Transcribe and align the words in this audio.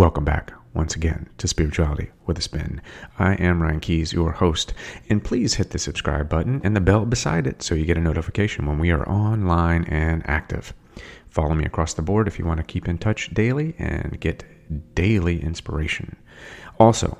Welcome 0.00 0.24
back 0.24 0.54
once 0.72 0.96
again 0.96 1.28
to 1.36 1.46
Spirituality 1.46 2.08
with 2.24 2.38
a 2.38 2.40
Spin. 2.40 2.80
I 3.18 3.34
am 3.34 3.60
Ryan 3.60 3.80
Keys, 3.80 4.14
your 4.14 4.32
host, 4.32 4.72
and 5.10 5.22
please 5.22 5.52
hit 5.52 5.72
the 5.72 5.78
subscribe 5.78 6.26
button 6.26 6.62
and 6.64 6.74
the 6.74 6.80
bell 6.80 7.04
beside 7.04 7.46
it 7.46 7.62
so 7.62 7.74
you 7.74 7.84
get 7.84 7.98
a 7.98 8.00
notification 8.00 8.64
when 8.64 8.78
we 8.78 8.90
are 8.92 9.06
online 9.06 9.84
and 9.84 10.22
active. 10.24 10.72
Follow 11.28 11.54
me 11.54 11.66
across 11.66 11.92
the 11.92 12.00
board 12.00 12.26
if 12.28 12.38
you 12.38 12.46
want 12.46 12.56
to 12.56 12.64
keep 12.64 12.88
in 12.88 12.96
touch 12.96 13.34
daily 13.34 13.74
and 13.78 14.18
get 14.20 14.42
daily 14.94 15.38
inspiration. 15.42 16.16
Also, 16.78 17.18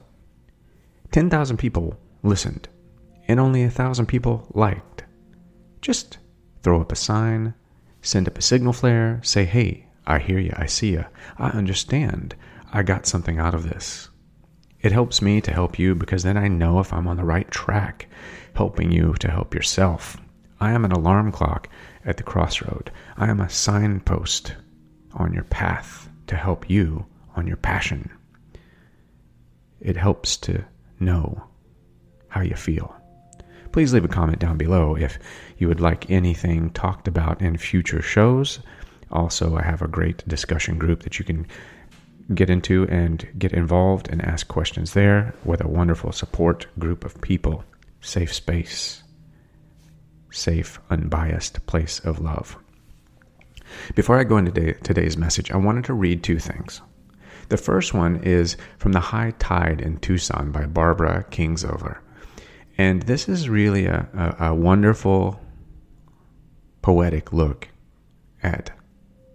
10,000 1.13 1.59
people 1.59 1.99
listened 2.23 2.67
and 3.29 3.39
only 3.39 3.61
1,000 3.61 4.07
people 4.07 4.47
liked. 4.55 5.05
Just 5.83 6.17
throw 6.63 6.81
up 6.81 6.93
a 6.93 6.97
sign, 6.97 7.53
send 8.01 8.27
up 8.27 8.39
a 8.39 8.43
signal 8.43 8.73
flare, 8.73 9.21
say, 9.23 9.45
hey, 9.45 9.85
I 10.07 10.19
hear 10.19 10.39
you, 10.39 10.55
I 10.57 10.65
see 10.65 10.93
you, 10.93 11.05
I 11.37 11.51
understand, 11.51 12.35
I 12.73 12.83
got 12.83 13.07
something 13.07 13.39
out 13.39 13.55
of 13.55 13.69
this. 13.69 14.09
It 14.81 14.93
helps 14.93 15.21
me 15.21 15.41
to 15.41 15.53
help 15.53 15.79
you 15.79 15.95
because 15.95 16.23
then 16.23 16.37
I 16.37 16.49
know 16.49 16.79
if 16.79 16.93
I'm 16.93 17.09
on 17.09 17.17
the 17.17 17.25
right 17.25 17.51
track, 17.51 18.09
helping 18.55 18.93
you 18.93 19.15
to 19.21 19.31
help 19.31 19.55
yourself. 19.55 20.17
I 20.61 20.73
am 20.73 20.85
an 20.85 20.93
alarm 20.93 21.33
clock 21.33 21.69
at 22.05 22.17
the 22.17 22.23
crossroad. 22.23 22.91
I 23.17 23.29
am 23.29 23.41
a 23.41 23.49
signpost 23.49 24.55
on 25.15 25.33
your 25.33 25.45
path 25.45 26.09
to 26.29 26.37
help 26.37 26.71
you 26.71 27.07
on 27.35 27.47
your 27.47 27.57
passion. 27.57 28.11
It 29.81 29.97
helps 29.97 30.37
to 30.39 30.65
know 31.01 31.43
how 32.29 32.43
you 32.43 32.55
feel. 32.55 32.95
Please 33.73 33.93
leave 33.93 34.05
a 34.05 34.09
comment 34.09 34.39
down 34.39 34.57
below 34.57 34.97
if 34.97 35.19
you 35.59 35.69
would 35.69 35.81
like 35.81 36.11
anything 36.11 36.71
talked 36.71 37.09
about 37.09 37.41
in 37.41 37.57
future 37.57 38.03
shows. 38.03 38.61
Also, 39.11 39.57
I 39.57 39.63
have 39.63 39.83
a 39.83 39.89
great 39.89 40.27
discussion 40.29 40.79
group 40.79 41.03
that 41.03 41.19
you 41.19 41.25
can 41.25 41.47
get 42.35 42.51
into 42.51 42.87
and 42.89 43.29
get 43.39 43.53
involved 43.53 44.09
and 44.09 44.23
ask 44.23 44.47
questions 44.49 44.95
there 44.95 45.35
with 45.45 45.61
a 45.63 45.69
wonderful 45.69 46.13
support 46.13 46.67
group 46.79 47.05
of 47.05 47.21
people. 47.21 47.65
Safe 48.01 48.33
space, 48.33 49.03
safe, 50.31 50.81
unbiased 50.91 51.67
place 51.67 51.99
of 52.01 52.21
love. 52.21 52.57
Before 53.95 54.19
I 54.19 54.25
go 54.25 54.37
into 54.37 54.75
today's 54.75 55.17
message, 55.17 55.51
I 55.51 55.57
wanted 55.57 55.85
to 55.85 55.95
read 55.95 56.23
two 56.23 56.39
things. 56.39 56.81
The 57.49 57.57
first 57.57 57.95
one 57.95 58.17
is 58.23 58.57
from 58.79 58.93
The 58.93 59.01
High 59.01 59.33
Tide 59.39 59.81
in 59.81 59.99
Tucson 59.99 60.53
by 60.53 60.67
Barbara 60.67 61.25
Kingsolver. 61.31 61.99
And 62.79 63.03
this 63.03 63.29
is 63.29 63.49
really 63.49 63.87
a, 63.87 64.09
a, 64.41 64.47
a 64.51 64.55
wonderful, 64.55 65.41
poetic 66.81 67.33
look 67.33 67.69
at 68.43 68.71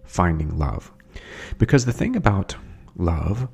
finding 0.04 0.58
love. 0.58 0.90
Because 1.58 1.84
the 1.84 1.92
thing 1.92 2.16
about 2.16 2.56
love, 2.96 3.48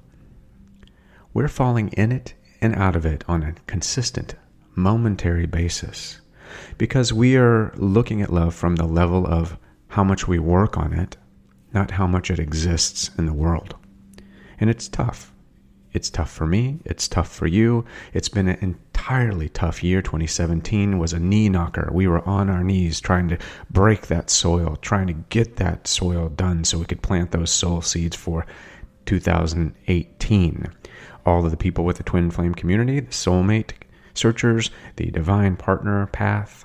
we're 1.35 1.49
falling 1.49 1.89
in 1.91 2.13
it 2.13 2.35
and 2.61 2.75
out 2.75 2.97
of 2.97 3.05
it 3.05 3.25
on 3.27 3.43
a 3.43 3.55
consistent, 3.67 4.35
momentary 4.75 5.47
basis. 5.47 6.21
Because 6.79 7.13
we 7.13 7.37
are 7.37 7.73
looking 7.77 8.23
at 8.23 8.33
love 8.33 8.55
from 8.55 8.77
the 8.77 8.87
level 8.87 9.27
of 9.27 9.57
how 9.89 10.05
much 10.05 10.29
we 10.29 10.39
work 10.39 10.77
on 10.77 10.93
it, 10.93 11.17
not 11.73 11.93
how 11.93 12.07
much 12.07 12.31
it 12.31 12.39
exists 12.39 13.11
in 13.19 13.27
the 13.27 13.33
world. 13.33 13.75
And 14.61 14.71
it's 14.71 14.89
tough. 14.89 15.33
It's 15.93 16.09
tough 16.09 16.31
for 16.31 16.47
me. 16.47 16.81
It's 16.85 17.09
tough 17.09 17.31
for 17.31 17.47
you. 17.47 17.85
It's 18.15 18.29
been 18.29 18.49
an 18.49 18.59
entirely 18.61 19.49
tough 19.49 19.83
year. 19.83 20.01
2017 20.01 20.99
was 20.99 21.13
a 21.13 21.19
knee 21.19 21.49
knocker. 21.49 21.91
We 21.93 22.07
were 22.07 22.27
on 22.27 22.49
our 22.49 22.65
knees 22.65 23.01
trying 23.01 23.29
to 23.29 23.39
break 23.71 24.07
that 24.07 24.31
soil, 24.31 24.77
trying 24.81 25.09
to 25.09 25.13
get 25.13 25.57
that 25.57 25.87
soil 25.87 26.29
done 26.29 26.65
so 26.65 26.79
we 26.79 26.87
could 26.87 27.03
plant 27.03 27.33
those 27.33 27.51
soul 27.51 27.83
seeds 27.83 28.17
for 28.17 28.47
2018. 29.07 30.67
All 31.25 31.45
of 31.45 31.51
the 31.51 31.57
people 31.57 31.85
with 31.85 31.99
the 31.99 32.03
twin 32.03 32.31
flame 32.31 32.55
community, 32.55 33.01
the 33.01 33.13
soulmate 33.13 33.73
searchers, 34.15 34.71
the 34.97 35.11
divine 35.11 35.57
partner 35.57 36.07
path 36.07 36.65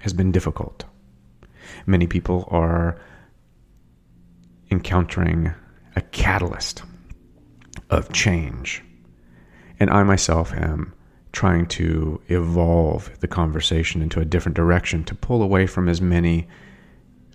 has 0.00 0.12
been 0.12 0.32
difficult. 0.32 0.84
Many 1.86 2.06
people 2.06 2.48
are 2.50 3.00
encountering 4.70 5.52
a 5.94 6.00
catalyst 6.00 6.82
of 7.90 8.12
change. 8.12 8.82
And 9.78 9.90
I 9.90 10.02
myself 10.02 10.52
am 10.54 10.94
trying 11.32 11.66
to 11.66 12.20
evolve 12.28 13.10
the 13.20 13.28
conversation 13.28 14.02
into 14.02 14.20
a 14.20 14.24
different 14.24 14.56
direction 14.56 15.04
to 15.04 15.14
pull 15.14 15.42
away 15.42 15.66
from 15.66 15.88
as 15.88 16.00
many 16.00 16.48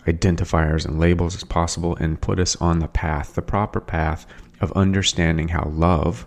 identifiers 0.07 0.85
and 0.85 0.99
labels 0.99 1.35
as 1.35 1.43
possible 1.43 1.95
and 1.97 2.21
put 2.21 2.39
us 2.39 2.55
on 2.57 2.79
the 2.79 2.87
path, 2.87 3.35
the 3.35 3.41
proper 3.41 3.79
path 3.79 4.25
of 4.61 4.71
understanding 4.71 5.49
how 5.49 5.69
love 5.69 6.25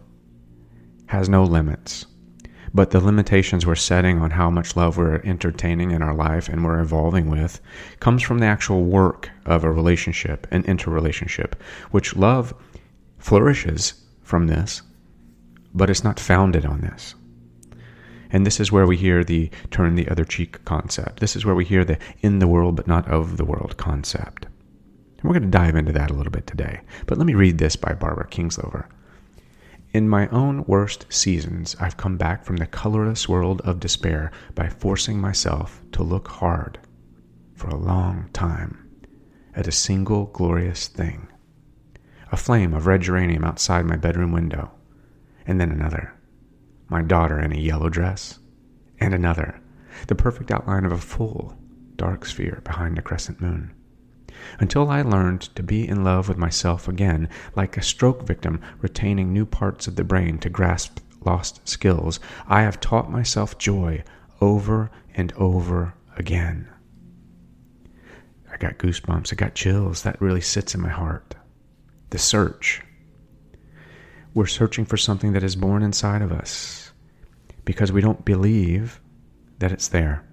has 1.07 1.29
no 1.29 1.43
limits. 1.43 2.07
But 2.73 2.93
the 2.93 3.01
limitations 3.01 3.67
we're 3.67 3.75
setting 3.75 4.21
on 4.21 4.31
how 4.31 4.49
much 4.49 4.77
love 4.77 4.97
we're 4.97 5.21
entertaining 5.23 5.91
in 5.91 6.03
our 6.03 6.15
life 6.15 6.49
and 6.49 6.65
we're 6.65 6.79
evolving 6.79 7.29
with 7.29 7.61
comes 7.99 8.23
from 8.23 8.39
the 8.39 8.47
actual 8.47 8.85
work 8.85 9.29
of 9.45 9.65
a 9.65 9.73
relationship, 9.73 10.47
an 10.53 10.65
interrelationship, 10.67 11.61
which 11.91 12.15
love 12.15 12.55
flourishes 13.19 13.95
from 14.23 14.47
this, 14.47 14.83
but 15.75 15.91
it's 15.91 16.05
not 16.05 16.21
founded 16.21 16.65
on 16.65 16.81
this. 16.81 17.17
And 18.31 18.47
this 18.47 18.61
is 18.61 18.71
where 18.71 18.87
we 18.87 18.97
hear 18.97 19.25
the 19.25 19.51
turn 19.71 19.95
the 19.95 20.09
other 20.09 20.25
cheek 20.25 20.65
concept. 20.65 21.21
This 21.21 21.37
is 21.37 21.45
where 21.45 21.55
we 21.55 21.65
hear 21.65 21.85
the 21.85 21.99
in 22.21 22.39
the 22.39 22.49
world 22.49 22.77
but 22.77 22.87
not 22.87 23.09
of 23.09 23.37
the 23.37 23.45
world 23.45 23.77
concept. 23.77 24.45
And 24.45 25.25
we're 25.25 25.39
going 25.39 25.51
to 25.51 25.59
dive 25.59 25.77
into 25.77 25.93
that 25.93 26.11
a 26.11 26.15
little 26.15 26.31
bit 26.31 26.47
today. 26.47 26.81
But 27.07 27.19
let 27.19 27.27
me 27.27 27.35
read 27.35 27.59
this 27.59 27.77
by 27.77 27.93
Barbara 27.93 28.29
Kingsolver. 28.29 28.87
In 29.93 30.09
my 30.09 30.29
own 30.29 30.65
worst 30.67 31.07
seasons, 31.09 31.75
I've 31.81 31.97
come 31.97 32.17
back 32.17 32.45
from 32.45 32.57
the 32.57 32.67
colorless 32.67 33.29
world 33.29 33.61
of 33.63 33.81
despair 33.81 34.31
by 34.55 34.69
forcing 34.69 35.21
myself 35.21 35.83
to 35.93 36.03
look 36.03 36.29
hard 36.29 36.79
for 37.55 37.69
a 37.69 37.77
long 37.77 38.31
time 38.33 38.89
at 39.55 39.67
a 39.67 39.73
single 39.73 40.27
glorious 40.27 40.87
thing 40.87 41.27
a 42.33 42.37
flame 42.37 42.73
of 42.73 42.87
red 42.87 43.03
geranium 43.03 43.45
outside 43.45 43.85
my 43.85 43.97
bedroom 43.97 44.33
window, 44.33 44.71
and 45.47 45.61
then 45.61 45.71
another, 45.71 46.15
my 46.91 47.03
daughter 47.03 47.39
in 47.41 47.53
a 47.53 47.59
yellow 47.59 47.89
dress, 47.89 48.39
and 48.99 49.15
another, 49.15 49.61
the 50.09 50.15
perfect 50.15 50.51
outline 50.51 50.85
of 50.85 50.93
a 50.93 50.99
full, 50.99 51.57
dark 51.97 52.27
sphere 52.27 52.61
behind 52.65 52.99
a 52.99 53.03
crescent 53.03 53.41
moon. 53.41 53.73
Until 54.59 54.91
I 54.91 55.03
learned 55.03 55.43
to 55.55 55.63
be 55.63 55.87
in 55.87 56.03
love 56.05 56.29
with 56.29 56.39
myself 56.39 56.89
again, 56.89 57.29
like 57.55 57.77
a 57.77 57.83
stroke 57.83 58.27
victim 58.27 58.61
retaining 58.81 59.33
new 59.33 59.47
parts 59.47 59.87
of 59.87 59.97
the 59.97 60.05
brain 60.05 60.39
to 60.39 60.51
grasp 60.51 60.99
lost 61.25 61.67
skills, 61.69 62.19
I 62.47 62.63
have 62.63 62.81
taught 62.81 63.11
myself 63.11 63.59
joy 63.59 64.03
over 64.41 64.91
and 65.15 65.33
over 65.35 65.95
again. 66.17 66.69
I 68.51 68.57
got 68.57 68.79
goosebumps, 68.79 69.33
I 69.33 69.37
got 69.37 69.55
chills. 69.55 70.03
That 70.03 70.21
really 70.21 70.41
sits 70.41 70.75
in 70.75 70.81
my 70.81 70.89
heart 70.89 71.35
the 72.11 72.19
search. 72.19 72.83
We're 74.35 74.47
searching 74.47 74.85
for 74.85 74.97
something 74.97 75.33
that 75.33 75.45
is 75.45 75.57
born 75.57 75.83
inside 75.83 76.23
of 76.23 76.33
us 76.33 76.80
because 77.65 77.93
we 77.93 78.01
don't 78.01 78.25
believe 78.25 79.01
that 79.59 79.73
it's 79.73 79.89
there. 79.89 80.25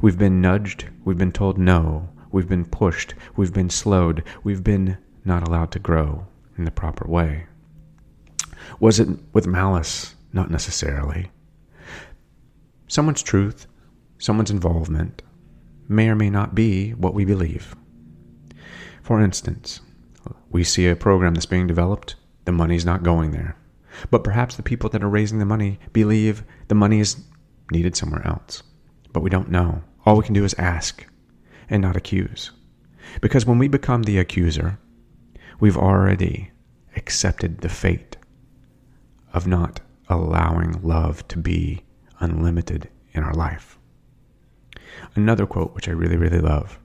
We've 0.00 0.18
been 0.18 0.40
nudged, 0.40 0.86
we've 1.04 1.18
been 1.18 1.32
told 1.32 1.58
no, 1.58 2.10
we've 2.30 2.48
been 2.48 2.64
pushed, 2.64 3.14
we've 3.36 3.52
been 3.52 3.70
slowed, 3.70 4.22
we've 4.42 4.64
been 4.64 4.98
not 5.24 5.46
allowed 5.46 5.70
to 5.72 5.78
grow 5.78 6.26
in 6.58 6.64
the 6.64 6.70
proper 6.70 7.08
way. 7.08 7.46
Was 8.80 9.00
it 9.00 9.08
with 9.32 9.46
malice? 9.46 10.14
Not 10.32 10.50
necessarily. 10.50 11.30
Someone's 12.88 13.22
truth, 13.22 13.66
someone's 14.18 14.50
involvement, 14.50 15.22
may 15.88 16.08
or 16.08 16.16
may 16.16 16.28
not 16.28 16.54
be 16.54 16.90
what 16.90 17.14
we 17.14 17.24
believe. 17.24 17.74
For 19.02 19.20
instance, 19.20 19.80
we 20.50 20.64
see 20.64 20.88
a 20.88 20.96
program 20.96 21.34
that's 21.34 21.46
being 21.46 21.66
developed, 21.66 22.16
the 22.44 22.52
money's 22.52 22.84
not 22.84 23.02
going 23.02 23.30
there. 23.30 23.56
But 24.10 24.24
perhaps 24.24 24.56
the 24.56 24.62
people 24.62 24.90
that 24.90 25.02
are 25.02 25.08
raising 25.08 25.38
the 25.38 25.44
money 25.44 25.78
believe 25.92 26.44
the 26.68 26.74
money 26.74 27.00
is 27.00 27.22
needed 27.70 27.96
somewhere 27.96 28.26
else. 28.26 28.62
But 29.12 29.22
we 29.22 29.30
don't 29.30 29.50
know. 29.50 29.82
All 30.04 30.16
we 30.16 30.24
can 30.24 30.34
do 30.34 30.44
is 30.44 30.54
ask 30.54 31.06
and 31.70 31.80
not 31.82 31.96
accuse. 31.96 32.50
Because 33.20 33.46
when 33.46 33.58
we 33.58 33.68
become 33.68 34.02
the 34.02 34.18
accuser, 34.18 34.78
we've 35.60 35.76
already 35.76 36.50
accepted 36.96 37.58
the 37.58 37.68
fate 37.68 38.16
of 39.32 39.46
not 39.46 39.80
allowing 40.08 40.80
love 40.82 41.26
to 41.28 41.38
be 41.38 41.84
unlimited 42.20 42.88
in 43.12 43.22
our 43.22 43.34
life. 43.34 43.78
Another 45.14 45.46
quote, 45.46 45.74
which 45.74 45.88
I 45.88 45.92
really, 45.92 46.16
really 46.16 46.40
love 46.40 46.78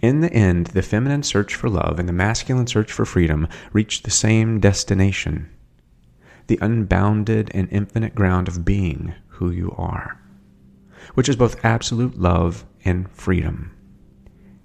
in 0.00 0.20
the 0.20 0.32
end, 0.32 0.68
the 0.68 0.82
feminine 0.82 1.22
search 1.22 1.54
for 1.54 1.68
love 1.68 1.98
and 1.98 2.08
the 2.08 2.12
masculine 2.12 2.66
search 2.66 2.92
for 2.92 3.04
freedom 3.04 3.48
reach 3.72 4.02
the 4.02 4.10
same 4.10 4.60
destination 4.60 5.50
the 6.46 6.58
unbounded 6.60 7.50
and 7.54 7.68
infinite 7.70 8.14
ground 8.14 8.48
of 8.48 8.64
being 8.64 9.14
who 9.28 9.50
you 9.50 9.74
are, 9.76 10.20
which 11.14 11.28
is 11.28 11.36
both 11.36 11.64
absolute 11.64 12.18
love 12.18 12.64
and 12.84 13.10
freedom. 13.10 13.74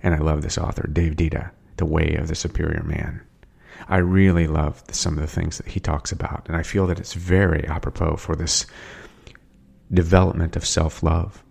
And 0.02 0.14
I 0.14 0.20
love 0.20 0.42
this 0.42 0.58
author, 0.58 0.88
Dave 0.88 1.16
Deida, 1.16 1.52
The 1.78 1.86
Way 1.86 2.16
of 2.16 2.28
the 2.28 2.36
Superior 2.36 2.84
Man. 2.84 3.22
I 3.88 3.98
really 3.98 4.48
love 4.48 4.84
some 4.92 5.18
of 5.18 5.22
the 5.22 5.28
things 5.28 5.58
that 5.58 5.68
he 5.68 5.80
talks 5.80 6.12
about, 6.12 6.46
and 6.48 6.56
I 6.56 6.64
feel 6.64 6.88
that 6.88 7.00
it's 7.00 7.14
very 7.14 7.66
apropos 7.68 8.18
for 8.18 8.36
this 8.36 8.66
development 9.92 10.56
of 10.56 10.66
self 10.66 11.02
love. 11.02 11.44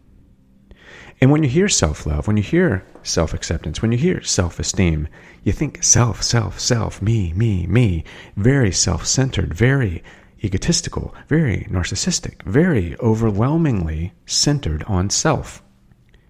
And 1.20 1.32
when 1.32 1.42
you 1.42 1.48
hear 1.48 1.68
self 1.68 2.06
love, 2.06 2.26
when 2.26 2.36
you 2.36 2.42
hear 2.42 2.84
self 3.02 3.34
acceptance, 3.34 3.82
when 3.82 3.92
you 3.92 3.98
hear 3.98 4.22
self 4.22 4.60
esteem, 4.60 5.08
you 5.42 5.52
think 5.52 5.82
self, 5.82 6.22
self, 6.22 6.60
self, 6.60 7.02
me, 7.02 7.32
me, 7.32 7.66
me, 7.66 8.04
very 8.36 8.70
self 8.70 9.06
centered, 9.06 9.54
very 9.54 10.02
egotistical, 10.42 11.14
very 11.28 11.66
narcissistic, 11.70 12.42
very 12.42 12.96
overwhelmingly 13.00 14.12
centered 14.26 14.84
on 14.84 15.10
self. 15.10 15.62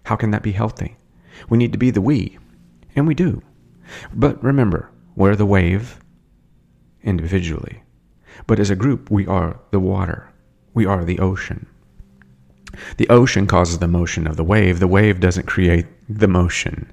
How 0.04 0.16
can 0.16 0.30
that 0.30 0.42
be 0.42 0.52
healthy? 0.52 0.96
We 1.48 1.58
need 1.58 1.72
to 1.72 1.78
be 1.78 1.90
the 1.90 2.00
we, 2.00 2.38
and 2.96 3.06
we 3.06 3.14
do. 3.14 3.42
But 4.12 4.42
remember, 4.42 4.90
we're 5.14 5.36
the 5.36 5.46
wave 5.46 5.98
individually. 7.02 7.82
But 8.46 8.58
as 8.58 8.70
a 8.70 8.76
group, 8.76 9.10
we 9.10 9.26
are 9.26 9.60
the 9.70 9.80
water, 9.80 10.32
we 10.74 10.86
are 10.86 11.04
the 11.04 11.18
ocean. 11.18 11.66
The 12.96 13.08
ocean 13.08 13.46
causes 13.46 13.78
the 13.78 13.88
motion 13.88 14.26
of 14.26 14.36
the 14.36 14.44
wave. 14.44 14.78
The 14.78 14.86
wave 14.86 15.20
doesn't 15.20 15.46
create 15.46 15.86
the 16.08 16.28
motion. 16.28 16.92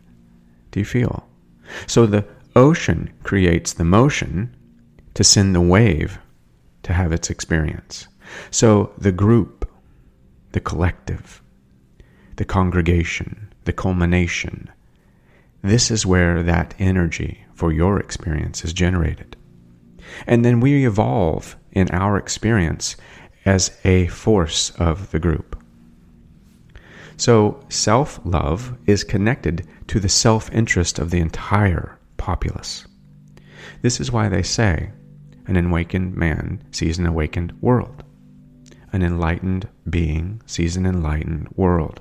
Do 0.71 0.79
you 0.79 0.85
feel? 0.85 1.27
So 1.85 2.06
the 2.06 2.25
ocean 2.56 3.12
creates 3.23 3.73
the 3.73 3.83
motion 3.83 4.56
to 5.13 5.23
send 5.23 5.53
the 5.53 5.62
wave 5.62 6.19
to 6.86 6.94
have 6.94 7.12
its 7.12 7.30
experience. 7.30 8.08
So 8.52 8.94
the 8.98 9.12
group, 9.12 9.70
the 10.52 10.60
collective, 10.60 11.42
the 12.36 12.46
congregation, 12.46 13.52
the 13.66 13.74
culmination, 13.74 14.70
this 15.64 15.90
is 15.90 16.06
where 16.06 16.44
that 16.44 16.76
energy 16.78 17.44
for 17.56 17.72
your 17.72 18.00
experience 18.00 18.64
is 18.64 18.72
generated. 18.72 19.36
And 20.28 20.46
then 20.46 20.60
we 20.60 20.86
evolve 20.86 21.58
in 21.72 21.90
our 21.90 22.18
experience 22.18 22.96
as 23.46 23.76
a 23.84 24.06
force 24.08 24.70
of 24.78 25.10
the 25.10 25.20
group. 25.20 25.60
So, 27.18 27.64
self 27.70 28.20
love 28.24 28.78
is 28.86 29.04
connected 29.04 29.68
to 29.88 30.00
the 30.00 30.10
self 30.10 30.52
interest 30.52 31.00
of 31.00 31.10
the 31.10 31.20
entire 31.20 31.98
populace. 32.18 32.86
This 33.82 34.00
is 34.00 34.12
why 34.12 34.30
they 34.30 34.44
say 34.44 34.92
an 35.47 35.57
awakened 35.57 36.15
man 36.15 36.63
sees 36.71 36.97
an 36.97 37.06
awakened 37.06 37.53
world. 37.62 38.03
An 38.92 39.03
enlightened 39.03 39.68
being 39.89 40.42
sees 40.45 40.77
an 40.77 40.86
enlightened 40.86 41.50
world. 41.56 42.00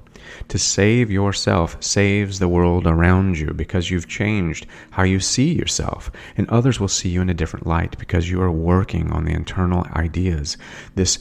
To 0.49 0.58
save 0.58 1.11
yourself 1.11 1.76
saves 1.82 2.38
the 2.38 2.49
world 2.49 2.87
around 2.87 3.38
you 3.38 3.52
because 3.52 3.91
you've 3.91 4.08
changed 4.08 4.67
how 4.93 5.02
you 5.02 5.20
see 5.20 5.52
yourself, 5.52 6.11
and 6.37 6.49
others 6.49 6.81
will 6.81 6.88
see 6.88 7.08
you 7.08 7.20
in 7.20 7.29
a 7.29 7.35
different 7.35 7.67
light 7.67 7.99
because 7.99 8.31
you 8.31 8.41
are 8.41 8.50
working 8.50 9.12
on 9.12 9.25
the 9.25 9.32
internal 9.32 9.87
ideas, 9.93 10.56
this 10.94 11.19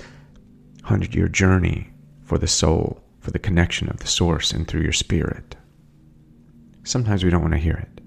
hundred 0.84 1.16
year 1.16 1.28
journey 1.28 1.90
for 2.22 2.38
the 2.38 2.48
soul, 2.48 3.02
for 3.20 3.32
the 3.32 3.40
connection 3.40 3.90
of 3.90 4.00
the 4.00 4.08
source 4.08 4.52
and 4.52 4.68
through 4.68 4.82
your 4.82 4.94
spirit. 4.94 5.56
Sometimes 6.84 7.24
we 7.24 7.30
don't 7.30 7.42
want 7.42 7.54
to 7.54 7.60
hear 7.60 7.76
it. 7.76 8.02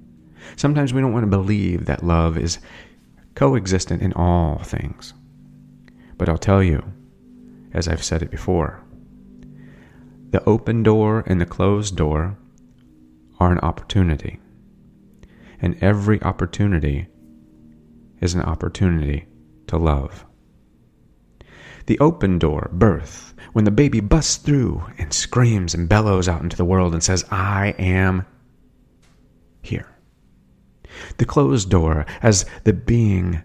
Sometimes 0.56 0.94
we 0.94 1.00
don't 1.00 1.12
want 1.12 1.24
to 1.24 1.30
believe 1.30 1.86
that 1.86 2.04
love 2.04 2.38
is 2.38 2.58
coexistent 3.36 4.02
in 4.02 4.12
all 4.14 4.58
things. 4.58 5.14
But 6.18 6.28
I'll 6.28 6.38
tell 6.38 6.62
you, 6.62 6.82
as 7.72 7.86
I've 7.86 8.02
said 8.02 8.22
it 8.22 8.30
before, 8.30 8.82
the 10.30 10.42
open 10.44 10.82
door 10.82 11.22
and 11.26 11.40
the 11.40 11.46
closed 11.46 11.96
door 11.96 12.36
are 13.38 13.52
an 13.52 13.60
opportunity. 13.60 14.40
And 15.60 15.76
every 15.82 16.20
opportunity 16.22 17.06
is 18.20 18.34
an 18.34 18.42
opportunity 18.42 19.26
to 19.68 19.76
love. 19.76 20.24
The 21.86 21.98
open 22.00 22.38
door, 22.38 22.70
birth, 22.72 23.34
when 23.52 23.64
the 23.64 23.70
baby 23.70 24.00
busts 24.00 24.36
through 24.36 24.84
and 24.98 25.12
screams 25.12 25.74
and 25.74 25.88
bellows 25.88 26.28
out 26.28 26.42
into 26.42 26.56
the 26.56 26.64
world 26.64 26.94
and 26.94 27.02
says, 27.02 27.24
I 27.30 27.74
am 27.78 28.26
here. 29.62 29.95
The 31.19 31.25
closed 31.25 31.70
door, 31.70 32.06
as 32.22 32.46
the 32.64 32.72
being 32.72 33.43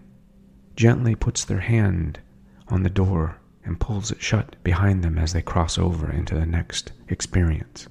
gently 0.76 1.14
puts 1.14 1.44
their 1.44 1.60
hand 1.60 2.20
on 2.68 2.82
the 2.82 2.90
door 2.90 3.38
and 3.64 3.78
pulls 3.78 4.10
it 4.10 4.20
shut 4.22 4.56
behind 4.64 5.02
them 5.04 5.18
as 5.18 5.32
they 5.32 5.42
cross 5.42 5.78
over 5.78 6.10
into 6.10 6.34
the 6.34 6.46
next 6.46 6.92
experience. 7.08 7.86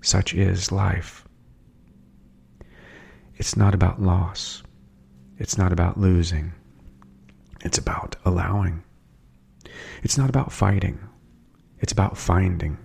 Such 0.00 0.34
is 0.34 0.70
life. 0.70 1.26
It's 3.36 3.56
not 3.56 3.74
about 3.74 4.00
loss. 4.00 4.62
It's 5.38 5.58
not 5.58 5.72
about 5.72 5.98
losing. 5.98 6.52
It's 7.62 7.76
about 7.76 8.16
allowing. 8.24 8.82
It's 10.02 10.16
not 10.16 10.30
about 10.30 10.52
fighting. 10.52 10.98
It's 11.80 11.92
about 11.92 12.16
finding. 12.16 12.78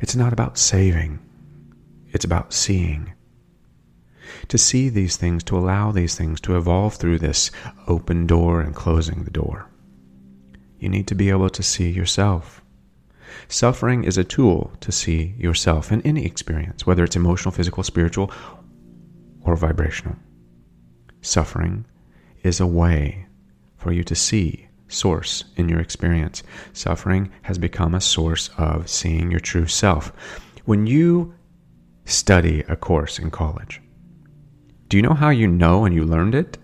It's 0.00 0.16
not 0.16 0.32
about 0.32 0.58
saving. 0.58 1.20
It's 2.12 2.24
about 2.24 2.52
seeing 2.52 3.12
to 4.48 4.58
see 4.58 4.88
these 4.88 5.16
things, 5.16 5.42
to 5.44 5.56
allow 5.56 5.92
these 5.92 6.14
things 6.14 6.40
to 6.42 6.56
evolve 6.56 6.94
through 6.94 7.18
this 7.18 7.50
open 7.86 8.26
door 8.26 8.60
and 8.60 8.74
closing 8.74 9.24
the 9.24 9.30
door. 9.30 9.68
You 10.78 10.88
need 10.88 11.06
to 11.08 11.14
be 11.14 11.30
able 11.30 11.50
to 11.50 11.62
see 11.62 11.90
yourself. 11.90 12.62
Suffering 13.48 14.04
is 14.04 14.18
a 14.18 14.24
tool 14.24 14.72
to 14.80 14.92
see 14.92 15.34
yourself 15.38 15.90
in 15.90 16.02
any 16.02 16.24
experience, 16.24 16.86
whether 16.86 17.04
it's 17.04 17.16
emotional, 17.16 17.52
physical, 17.52 17.82
spiritual, 17.82 18.30
or 19.42 19.56
vibrational. 19.56 20.16
Suffering 21.20 21.84
is 22.42 22.60
a 22.60 22.66
way 22.66 23.26
for 23.76 23.92
you 23.92 24.04
to 24.04 24.14
see 24.14 24.68
source 24.88 25.44
in 25.56 25.68
your 25.68 25.80
experience. 25.80 26.42
Suffering 26.72 27.30
has 27.42 27.58
become 27.58 27.94
a 27.94 28.00
source 28.00 28.50
of 28.58 28.88
seeing 28.88 29.30
your 29.30 29.40
true 29.40 29.66
self. 29.66 30.12
When 30.64 30.86
you 30.86 31.34
study 32.04 32.64
a 32.68 32.76
course 32.76 33.18
in 33.18 33.30
college, 33.30 33.80
do 34.88 34.98
you 34.98 35.02
know 35.02 35.14
how 35.14 35.30
you 35.30 35.48
know 35.48 35.84
and 35.84 35.94
you 35.94 36.04
learned 36.04 36.34
it? 36.34 36.58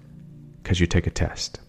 Because 0.62 0.80
you 0.80 0.86
take 0.86 1.06
a 1.06 1.10
test. 1.10 1.60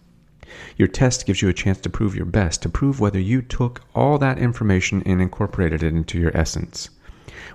Your 0.76 0.88
test 0.88 1.24
gives 1.24 1.40
you 1.40 1.48
a 1.48 1.54
chance 1.54 1.78
to 1.80 1.88
prove 1.88 2.14
your 2.14 2.26
best, 2.26 2.62
to 2.62 2.68
prove 2.68 3.00
whether 3.00 3.18
you 3.18 3.40
took 3.40 3.82
all 3.94 4.18
that 4.18 4.38
information 4.38 5.02
and 5.06 5.22
incorporated 5.22 5.82
it 5.82 5.94
into 5.94 6.18
your 6.18 6.36
essence. 6.36 6.90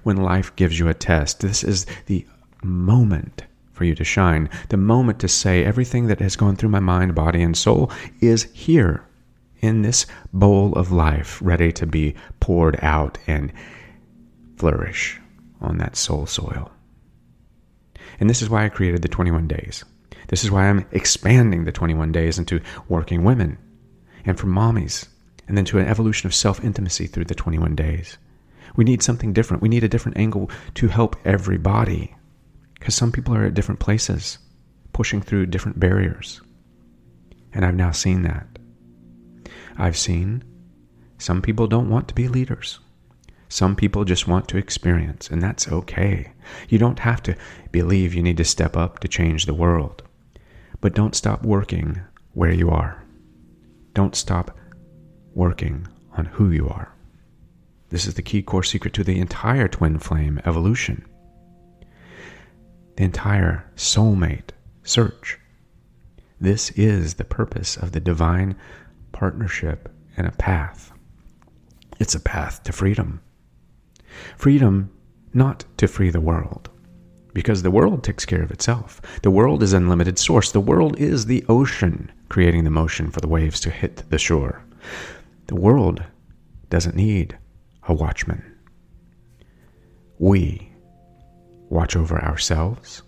When 0.04 0.18
life 0.18 0.56
gives 0.56 0.80
you 0.80 0.88
a 0.88 0.94
test, 0.94 1.42
this 1.42 1.64
is 1.64 1.86
the 2.08 2.26
moment 2.64 3.44
for 3.74 3.84
you 3.84 3.94
to 3.96 4.04
shine, 4.04 4.50
the 4.70 4.78
moment 4.78 5.20
to 5.20 5.28
say 5.28 5.64
everything 5.64 6.08
that 6.08 6.20
has 6.20 6.36
gone 6.36 6.56
through 6.56 6.70
my 6.70 6.80
mind, 6.80 7.14
body, 7.14 7.44
and 7.44 7.56
soul 7.56 7.92
is 8.22 8.44
here 8.54 9.04
in 9.60 9.82
this 9.82 10.06
bowl 10.34 10.74
of 10.74 10.92
life, 10.92 11.40
ready 11.44 11.72
to 11.74 11.86
be 11.86 12.16
poured 12.40 12.80
out 12.82 13.18
and 13.28 13.52
flourish 14.58 15.20
on 15.66 15.78
that 15.78 15.96
soul 15.96 16.26
soil. 16.26 16.72
And 18.20 18.30
this 18.30 18.42
is 18.42 18.50
why 18.50 18.66
I 18.66 18.70
created 18.70 19.02
the 19.02 19.10
21 19.10 19.48
days. 19.48 19.84
This 20.28 20.44
is 20.44 20.52
why 20.52 20.68
I'm 20.68 20.86
expanding 20.92 21.66
the 21.66 21.72
21 21.72 22.12
days 22.12 22.40
into 22.40 22.62
working 22.88 23.24
women 23.24 23.58
and 24.26 24.40
for 24.40 24.48
mommies, 24.48 25.08
and 25.48 25.58
then 25.58 25.66
to 25.66 25.78
an 25.78 25.88
evolution 25.88 26.28
of 26.28 26.34
self 26.34 26.64
intimacy 26.64 27.08
through 27.08 27.26
the 27.26 27.36
21 27.36 27.76
days. 27.76 28.18
We 28.76 28.84
need 28.84 29.04
something 29.04 29.34
different. 29.34 29.62
We 29.62 29.70
need 29.70 29.84
a 29.84 29.90
different 29.90 30.18
angle 30.18 30.50
to 30.76 30.88
help 30.88 31.16
everybody 31.26 32.16
because 32.74 32.96
some 32.96 33.12
people 33.12 33.36
are 33.36 33.46
at 33.46 33.54
different 33.54 33.80
places, 33.80 34.40
pushing 34.94 35.22
through 35.22 35.48
different 35.48 35.80
barriers. 35.80 36.42
And 37.54 37.64
I've 37.64 37.76
now 37.76 37.92
seen 37.92 38.24
that. 38.24 38.48
I've 39.78 39.98
seen 39.98 40.44
some 41.18 41.42
people 41.42 41.68
don't 41.68 41.90
want 41.90 42.08
to 42.10 42.14
be 42.14 42.28
leaders. 42.28 42.80
Some 43.50 43.76
people 43.76 44.06
just 44.06 44.28
want 44.28 44.48
to 44.50 44.58
experience, 44.58 45.30
and 45.30 45.42
that's 45.42 45.68
okay. 45.68 46.32
You 46.68 46.78
don't 46.78 47.00
have 47.00 47.22
to 47.24 47.36
believe 47.72 48.14
you 48.14 48.24
need 48.24 48.38
to 48.38 48.44
step 48.44 48.76
up 48.76 49.00
to 49.00 49.08
change 49.08 49.46
the 49.46 49.54
world. 49.54 50.04
But 50.82 50.96
don't 50.96 51.16
stop 51.16 51.44
working 51.44 52.02
where 52.34 52.52
you 52.52 52.70
are. 52.70 53.04
Don't 53.94 54.16
stop 54.16 54.58
working 55.34 55.88
on 56.18 56.26
who 56.26 56.50
you 56.50 56.68
are. 56.68 56.92
This 57.90 58.08
is 58.08 58.16
the 58.16 58.22
key 58.22 58.42
core 58.42 58.64
secret 58.64 58.94
to 58.96 59.04
the 59.04 59.20
entire 59.20 59.68
twin 59.68 60.00
flame 60.00 60.42
evolution. 60.46 61.06
The 62.98 63.04
entire 63.04 63.70
soulmate 63.76 64.50
search. 64.84 65.40
This 66.40 66.72
is 66.72 67.14
the 67.16 67.24
purpose 67.24 67.78
of 67.78 67.92
the 67.92 68.00
divine 68.00 68.56
partnership 69.12 69.90
and 70.18 70.28
a 70.28 70.32
path. 70.32 70.92
It's 72.00 72.16
a 72.16 72.20
path 72.20 72.64
to 72.64 72.74
freedom. 72.74 73.22
Freedom 74.38 74.90
not 75.34 75.66
to 75.78 75.88
free 75.88 76.10
the 76.10 76.22
world, 76.22 76.70
because 77.34 77.62
the 77.62 77.72
world 77.72 78.04
takes 78.04 78.26
care 78.26 78.42
of 78.42 78.52
itself. 78.52 79.02
The 79.22 79.32
world 79.32 79.62
is 79.62 79.74
unlimited 79.74 80.18
source. 80.18 80.52
The 80.52 80.62
world 80.62 80.98
is 80.98 81.26
the 81.26 81.44
ocean 81.50 82.12
creating 82.30 82.64
the 82.64 82.70
motion 82.70 83.12
for 83.12 83.20
the 83.20 83.28
waves 83.28 83.60
to 83.62 83.70
hit 83.70 84.04
the 84.10 84.18
shore. 84.18 84.64
The 85.48 85.56
world 85.56 86.04
doesn't 86.70 86.96
need 86.96 87.38
a 87.88 87.94
watchman. 87.94 88.44
We 90.18 90.72
watch 91.70 91.96
over 91.96 92.18
ourselves 92.22 93.04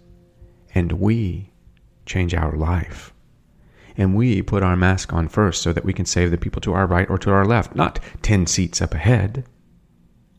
and 0.75 0.91
we 0.91 1.51
change 2.05 2.33
our 2.33 2.55
life. 2.55 3.13
And 3.95 4.15
we 4.15 4.41
put 4.41 4.61
our 4.61 4.75
mask 4.75 5.13
on 5.13 5.27
first 5.27 5.61
so 5.61 5.73
that 5.73 5.85
we 5.85 5.93
can 5.93 6.05
save 6.05 6.31
the 6.31 6.37
people 6.37 6.61
to 6.61 6.73
our 6.73 6.85
right 6.85 7.09
or 7.09 7.17
to 7.19 7.31
our 7.31 7.45
left, 7.45 7.75
not 7.75 7.99
10 8.21 8.45
seats 8.45 8.81
up 8.81 8.93
ahead 8.93 9.45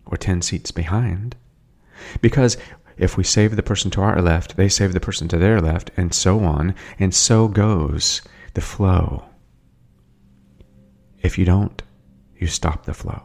or 0.09 0.17
10 0.17 0.43
seats 0.43 0.71
behind. 0.71 1.37
Because 2.21 2.57
if 2.97 3.17
we 3.17 3.25
save 3.25 3.55
the 3.55 3.63
person 3.63 3.91
to 3.93 4.01
our 4.01 4.21
left, 4.21 4.57
they 4.57 4.69
save 4.69 4.93
the 4.93 5.01
person 5.01 5.29
to 5.29 5.39
their 5.39 5.61
left, 5.61 5.91
and 5.97 6.13
so 6.13 6.41
on, 6.41 6.75
and 6.99 7.15
so 7.15 7.47
goes 7.49 8.23
the 8.55 8.61
flow. 8.61 9.25
If 11.23 11.39
you 11.39 11.45
don't, 11.45 11.83
you 12.37 12.47
stop 12.47 12.85
the 12.85 12.95
flow. 12.95 13.23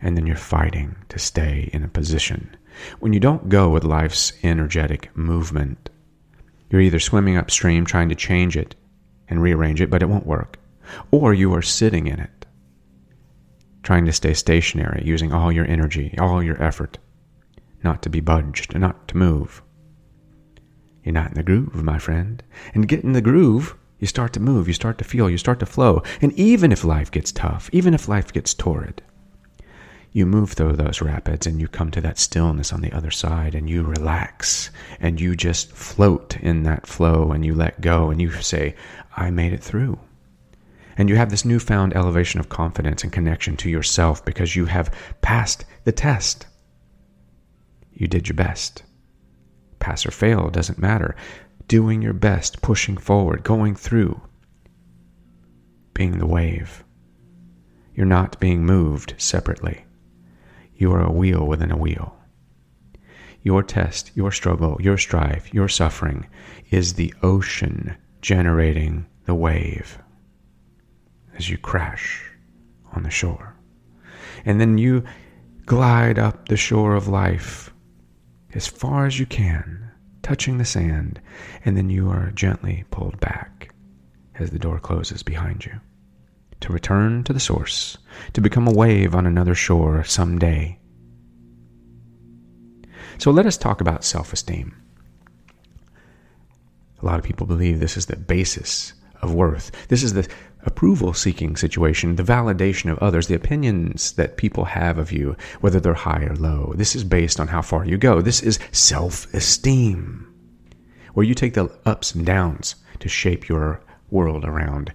And 0.00 0.16
then 0.16 0.26
you're 0.26 0.36
fighting 0.36 0.96
to 1.08 1.18
stay 1.18 1.68
in 1.72 1.82
a 1.82 1.88
position. 1.88 2.56
When 3.00 3.12
you 3.12 3.20
don't 3.20 3.48
go 3.48 3.68
with 3.68 3.84
life's 3.84 4.32
energetic 4.42 5.14
movement, 5.16 5.90
you're 6.70 6.80
either 6.80 7.00
swimming 7.00 7.36
upstream 7.36 7.84
trying 7.84 8.08
to 8.08 8.14
change 8.14 8.56
it 8.56 8.76
and 9.28 9.42
rearrange 9.42 9.80
it, 9.80 9.90
but 9.90 10.02
it 10.02 10.08
won't 10.08 10.26
work, 10.26 10.58
or 11.10 11.34
you 11.34 11.52
are 11.54 11.62
sitting 11.62 12.06
in 12.06 12.20
it, 12.20 12.39
trying 13.82 14.06
to 14.06 14.12
stay 14.12 14.34
stationary, 14.34 15.02
using 15.04 15.32
all 15.32 15.50
your 15.50 15.66
energy, 15.66 16.14
all 16.18 16.42
your 16.42 16.62
effort, 16.62 16.98
not 17.82 18.02
to 18.02 18.10
be 18.10 18.20
budged, 18.20 18.78
not 18.78 19.08
to 19.08 19.16
move. 19.16 19.62
You're 21.02 21.14
not 21.14 21.28
in 21.28 21.34
the 21.34 21.42
groove, 21.42 21.82
my 21.82 21.98
friend. 21.98 22.42
And 22.74 22.88
get 22.88 23.04
in 23.04 23.12
the 23.12 23.22
groove, 23.22 23.74
you 23.98 24.06
start 24.06 24.32
to 24.34 24.40
move, 24.40 24.68
you 24.68 24.74
start 24.74 24.98
to 24.98 25.04
feel, 25.04 25.30
you 25.30 25.38
start 25.38 25.60
to 25.60 25.66
flow. 25.66 26.02
And 26.20 26.32
even 26.34 26.72
if 26.72 26.84
life 26.84 27.10
gets 27.10 27.32
tough, 27.32 27.70
even 27.72 27.94
if 27.94 28.08
life 28.08 28.32
gets 28.32 28.54
torrid, 28.54 29.02
you 30.12 30.26
move 30.26 30.52
through 30.52 30.72
those 30.72 31.00
rapids 31.00 31.46
and 31.46 31.60
you 31.60 31.68
come 31.68 31.90
to 31.92 32.00
that 32.00 32.18
stillness 32.18 32.72
on 32.72 32.80
the 32.80 32.92
other 32.92 33.10
side 33.10 33.54
and 33.54 33.70
you 33.70 33.82
relax 33.82 34.70
and 34.98 35.20
you 35.20 35.36
just 35.36 35.70
float 35.72 36.36
in 36.38 36.64
that 36.64 36.86
flow 36.86 37.30
and 37.30 37.44
you 37.44 37.54
let 37.54 37.80
go 37.80 38.10
and 38.10 38.20
you 38.20 38.32
say, 38.32 38.74
I 39.16 39.30
made 39.30 39.52
it 39.52 39.62
through. 39.62 39.98
And 41.00 41.08
you 41.08 41.16
have 41.16 41.30
this 41.30 41.46
newfound 41.46 41.96
elevation 41.96 42.40
of 42.40 42.50
confidence 42.50 43.02
and 43.02 43.10
connection 43.10 43.56
to 43.56 43.70
yourself 43.70 44.22
because 44.22 44.54
you 44.54 44.66
have 44.66 44.94
passed 45.22 45.64
the 45.84 45.92
test. 45.92 46.46
You 47.90 48.06
did 48.06 48.28
your 48.28 48.36
best. 48.36 48.82
Pass 49.78 50.04
or 50.04 50.10
fail 50.10 50.50
doesn't 50.50 50.78
matter. 50.78 51.16
Doing 51.68 52.02
your 52.02 52.12
best, 52.12 52.60
pushing 52.60 52.98
forward, 52.98 53.44
going 53.44 53.76
through, 53.76 54.20
being 55.94 56.18
the 56.18 56.26
wave. 56.26 56.84
You're 57.94 58.04
not 58.04 58.38
being 58.38 58.66
moved 58.66 59.14
separately. 59.16 59.86
You 60.76 60.92
are 60.92 61.02
a 61.02 61.10
wheel 61.10 61.46
within 61.46 61.70
a 61.70 61.78
wheel. 61.78 62.14
Your 63.42 63.62
test, 63.62 64.10
your 64.14 64.32
struggle, 64.32 64.76
your 64.82 64.98
strife, 64.98 65.54
your 65.54 65.66
suffering 65.66 66.26
is 66.70 66.92
the 66.92 67.14
ocean 67.22 67.96
generating 68.20 69.06
the 69.24 69.34
wave 69.34 69.98
as 71.40 71.48
you 71.48 71.56
crash 71.56 72.22
on 72.92 73.02
the 73.02 73.10
shore. 73.10 73.56
And 74.44 74.60
then 74.60 74.76
you 74.76 75.04
glide 75.64 76.18
up 76.18 76.48
the 76.48 76.56
shore 76.58 76.94
of 76.94 77.08
life 77.08 77.72
as 78.52 78.66
far 78.66 79.06
as 79.06 79.18
you 79.18 79.24
can, 79.24 79.90
touching 80.22 80.58
the 80.58 80.66
sand, 80.66 81.18
and 81.64 81.78
then 81.78 81.88
you 81.88 82.10
are 82.10 82.30
gently 82.32 82.84
pulled 82.90 83.18
back 83.20 83.72
as 84.34 84.50
the 84.50 84.58
door 84.58 84.78
closes 84.78 85.22
behind 85.22 85.64
you 85.64 85.80
to 86.60 86.74
return 86.74 87.24
to 87.24 87.32
the 87.32 87.40
source, 87.40 87.96
to 88.34 88.42
become 88.42 88.68
a 88.68 88.74
wave 88.74 89.14
on 89.14 89.24
another 89.24 89.54
shore 89.54 90.04
someday. 90.04 90.78
So 93.16 93.30
let 93.30 93.46
us 93.46 93.56
talk 93.56 93.80
about 93.80 94.04
self 94.04 94.34
esteem. 94.34 94.76
A 97.02 97.06
lot 97.06 97.18
of 97.18 97.24
people 97.24 97.46
believe 97.46 97.80
this 97.80 97.96
is 97.96 98.04
the 98.04 98.16
basis 98.16 98.92
of 99.22 99.34
worth. 99.34 99.70
This 99.88 100.02
is 100.02 100.14
the 100.14 100.28
approval 100.64 101.12
seeking 101.14 101.56
situation, 101.56 102.16
the 102.16 102.22
validation 102.22 102.90
of 102.90 102.98
others, 102.98 103.26
the 103.26 103.34
opinions 103.34 104.12
that 104.12 104.36
people 104.36 104.64
have 104.64 104.98
of 104.98 105.12
you, 105.12 105.36
whether 105.60 105.80
they're 105.80 105.94
high 105.94 106.24
or 106.24 106.36
low. 106.36 106.72
This 106.76 106.94
is 106.94 107.04
based 107.04 107.40
on 107.40 107.48
how 107.48 107.62
far 107.62 107.84
you 107.84 107.96
go. 107.96 108.20
This 108.20 108.42
is 108.42 108.58
self 108.72 109.32
esteem, 109.32 110.32
where 111.14 111.26
you 111.26 111.34
take 111.34 111.54
the 111.54 111.70
ups 111.86 112.14
and 112.14 112.26
downs 112.26 112.76
to 113.00 113.08
shape 113.08 113.48
your 113.48 113.80
world 114.10 114.44
around. 114.44 114.92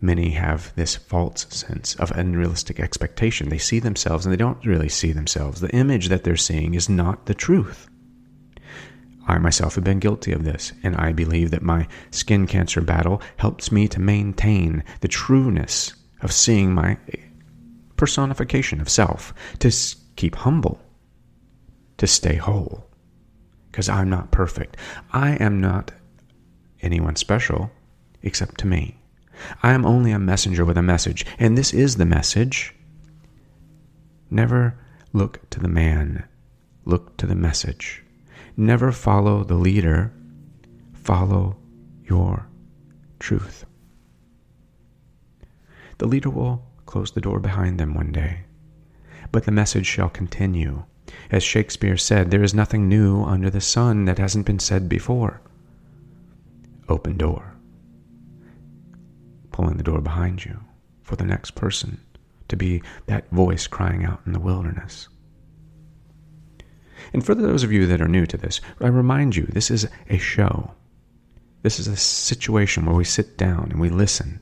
Many 0.00 0.30
have 0.30 0.74
this 0.76 0.96
false 0.96 1.46
sense 1.48 1.94
of 1.96 2.10
unrealistic 2.10 2.80
expectation. 2.80 3.48
They 3.48 3.58
see 3.58 3.78
themselves 3.78 4.26
and 4.26 4.32
they 4.32 4.36
don't 4.36 4.64
really 4.66 4.88
see 4.90 5.12
themselves. 5.12 5.60
The 5.60 5.70
image 5.70 6.08
that 6.08 6.22
they're 6.22 6.36
seeing 6.36 6.74
is 6.74 6.88
not 6.88 7.26
the 7.26 7.34
truth. 7.34 7.88
I 9.26 9.38
myself 9.38 9.74
have 9.74 9.84
been 9.84 9.98
guilty 9.98 10.32
of 10.32 10.44
this, 10.44 10.72
and 10.82 10.96
I 10.96 11.12
believe 11.12 11.50
that 11.50 11.62
my 11.62 11.88
skin 12.10 12.46
cancer 12.46 12.80
battle 12.80 13.20
helps 13.36 13.72
me 13.72 13.88
to 13.88 14.00
maintain 14.00 14.84
the 15.00 15.08
trueness 15.08 15.94
of 16.20 16.32
seeing 16.32 16.72
my 16.72 16.96
personification 17.96 18.80
of 18.80 18.88
self, 18.88 19.34
to 19.58 19.70
keep 20.16 20.36
humble, 20.36 20.80
to 21.96 22.06
stay 22.06 22.36
whole. 22.36 22.86
Because 23.70 23.88
I'm 23.88 24.08
not 24.08 24.30
perfect. 24.30 24.76
I 25.12 25.32
am 25.36 25.60
not 25.60 25.92
anyone 26.80 27.16
special 27.16 27.70
except 28.22 28.58
to 28.60 28.66
me. 28.66 28.98
I 29.62 29.72
am 29.72 29.84
only 29.84 30.12
a 30.12 30.18
messenger 30.18 30.64
with 30.64 30.78
a 30.78 30.82
message, 30.82 31.26
and 31.38 31.58
this 31.58 31.74
is 31.74 31.96
the 31.96 32.06
message. 32.06 32.74
Never 34.30 34.78
look 35.12 35.48
to 35.50 35.60
the 35.60 35.68
man, 35.68 36.24
look 36.84 37.16
to 37.18 37.26
the 37.26 37.34
message. 37.34 38.02
Never 38.56 38.92
follow 38.92 39.44
the 39.44 39.54
leader, 39.54 40.12
follow 40.92 41.56
your 42.04 42.46
truth. 43.18 43.66
The 45.98 46.06
leader 46.06 46.30
will 46.30 46.64
close 46.86 47.10
the 47.10 47.20
door 47.20 47.40
behind 47.40 47.78
them 47.78 47.94
one 47.94 48.12
day, 48.12 48.40
but 49.32 49.44
the 49.44 49.52
message 49.52 49.86
shall 49.86 50.08
continue. 50.08 50.84
As 51.30 51.42
Shakespeare 51.42 51.96
said, 51.96 52.30
there 52.30 52.42
is 52.42 52.54
nothing 52.54 52.88
new 52.88 53.22
under 53.22 53.50
the 53.50 53.60
sun 53.60 54.04
that 54.06 54.18
hasn't 54.18 54.46
been 54.46 54.58
said 54.58 54.88
before. 54.88 55.40
Open 56.88 57.16
door 57.16 57.56
pulling 59.56 59.78
the 59.78 59.82
door 59.82 60.02
behind 60.02 60.44
you 60.44 60.60
for 61.02 61.16
the 61.16 61.24
next 61.24 61.52
person 61.52 61.98
to 62.46 62.56
be 62.56 62.82
that 63.06 63.26
voice 63.30 63.66
crying 63.66 64.04
out 64.04 64.20
in 64.26 64.32
the 64.32 64.38
wilderness. 64.38 65.08
And 67.12 67.24
for 67.24 67.34
those 67.34 67.62
of 67.62 67.72
you 67.72 67.86
that 67.86 68.00
are 68.00 68.08
new 68.08 68.26
to 68.26 68.36
this, 68.36 68.60
I 68.80 68.88
remind 68.88 69.36
you 69.36 69.46
this 69.46 69.70
is 69.70 69.88
a 70.08 70.18
show. 70.18 70.72
This 71.62 71.78
is 71.78 71.86
a 71.86 71.96
situation 71.96 72.84
where 72.84 72.94
we 72.94 73.04
sit 73.04 73.36
down 73.36 73.68
and 73.70 73.80
we 73.80 73.88
listen. 73.88 74.40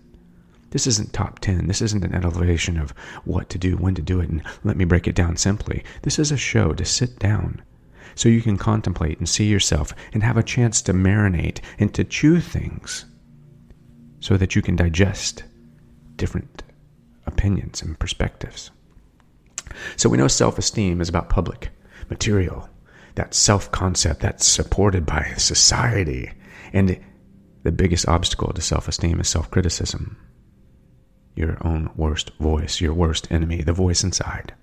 This 0.71 0.87
isn't 0.87 1.13
top 1.13 1.39
10. 1.39 1.69
This 1.69 1.81
isn't 1.81 2.05
an 2.05 2.15
elevation 2.15 2.79
of 2.79 2.91
what 3.25 3.49
to 3.51 3.59
do, 3.59 3.77
when 3.77 3.95
to 3.95 4.03
do 4.03 4.21
it, 4.21 4.29
and 4.29 4.43
let 4.65 4.77
me 4.77 4.85
break 4.85 5.07
it 5.07 5.15
down 5.15 5.37
simply. 5.37 5.85
This 6.03 6.19
is 6.19 6.33
a 6.33 6.37
show 6.37 6.73
to 6.73 6.85
sit 6.85 7.19
down 7.19 7.63
so 8.15 8.29
you 8.29 8.43
can 8.43 8.57
contemplate 8.57 9.19
and 9.19 9.29
see 9.29 9.47
yourself 9.47 9.93
and 10.13 10.23
have 10.23 10.37
a 10.37 10.43
chance 10.43 10.83
to 10.83 10.93
marinate 10.93 11.61
and 11.79 11.95
to 11.95 12.05
chew 12.05 12.41
things 12.41 13.05
so 14.21 14.37
that 14.37 14.57
you 14.57 14.63
can 14.63 14.77
digest 14.77 15.45
different 16.17 16.63
opinions 17.27 17.83
and 17.83 17.99
perspectives. 17.99 18.71
So 19.97 20.09
we 20.09 20.19
know 20.19 20.29
self 20.29 20.59
esteem 20.59 21.01
is 21.01 21.09
about 21.09 21.29
public, 21.29 21.71
material, 22.11 22.69
that 23.15 23.35
self 23.35 23.71
concept 23.71 24.21
that's 24.21 24.47
supported 24.47 25.07
by 25.07 25.33
society. 25.37 26.33
And 26.73 27.01
the 27.63 27.73
biggest 27.73 28.09
obstacle 28.09 28.53
to 28.53 28.61
self 28.61 28.89
esteem 28.89 29.21
is 29.21 29.29
self 29.29 29.51
criticism. 29.51 30.17
Your 31.35 31.57
own 31.67 31.91
worst 31.97 32.31
voice, 32.39 32.81
your 32.81 32.95
worst 32.95 33.31
enemy, 33.31 33.63
the 33.63 33.73
voice 33.73 34.05
inside. 34.05 34.55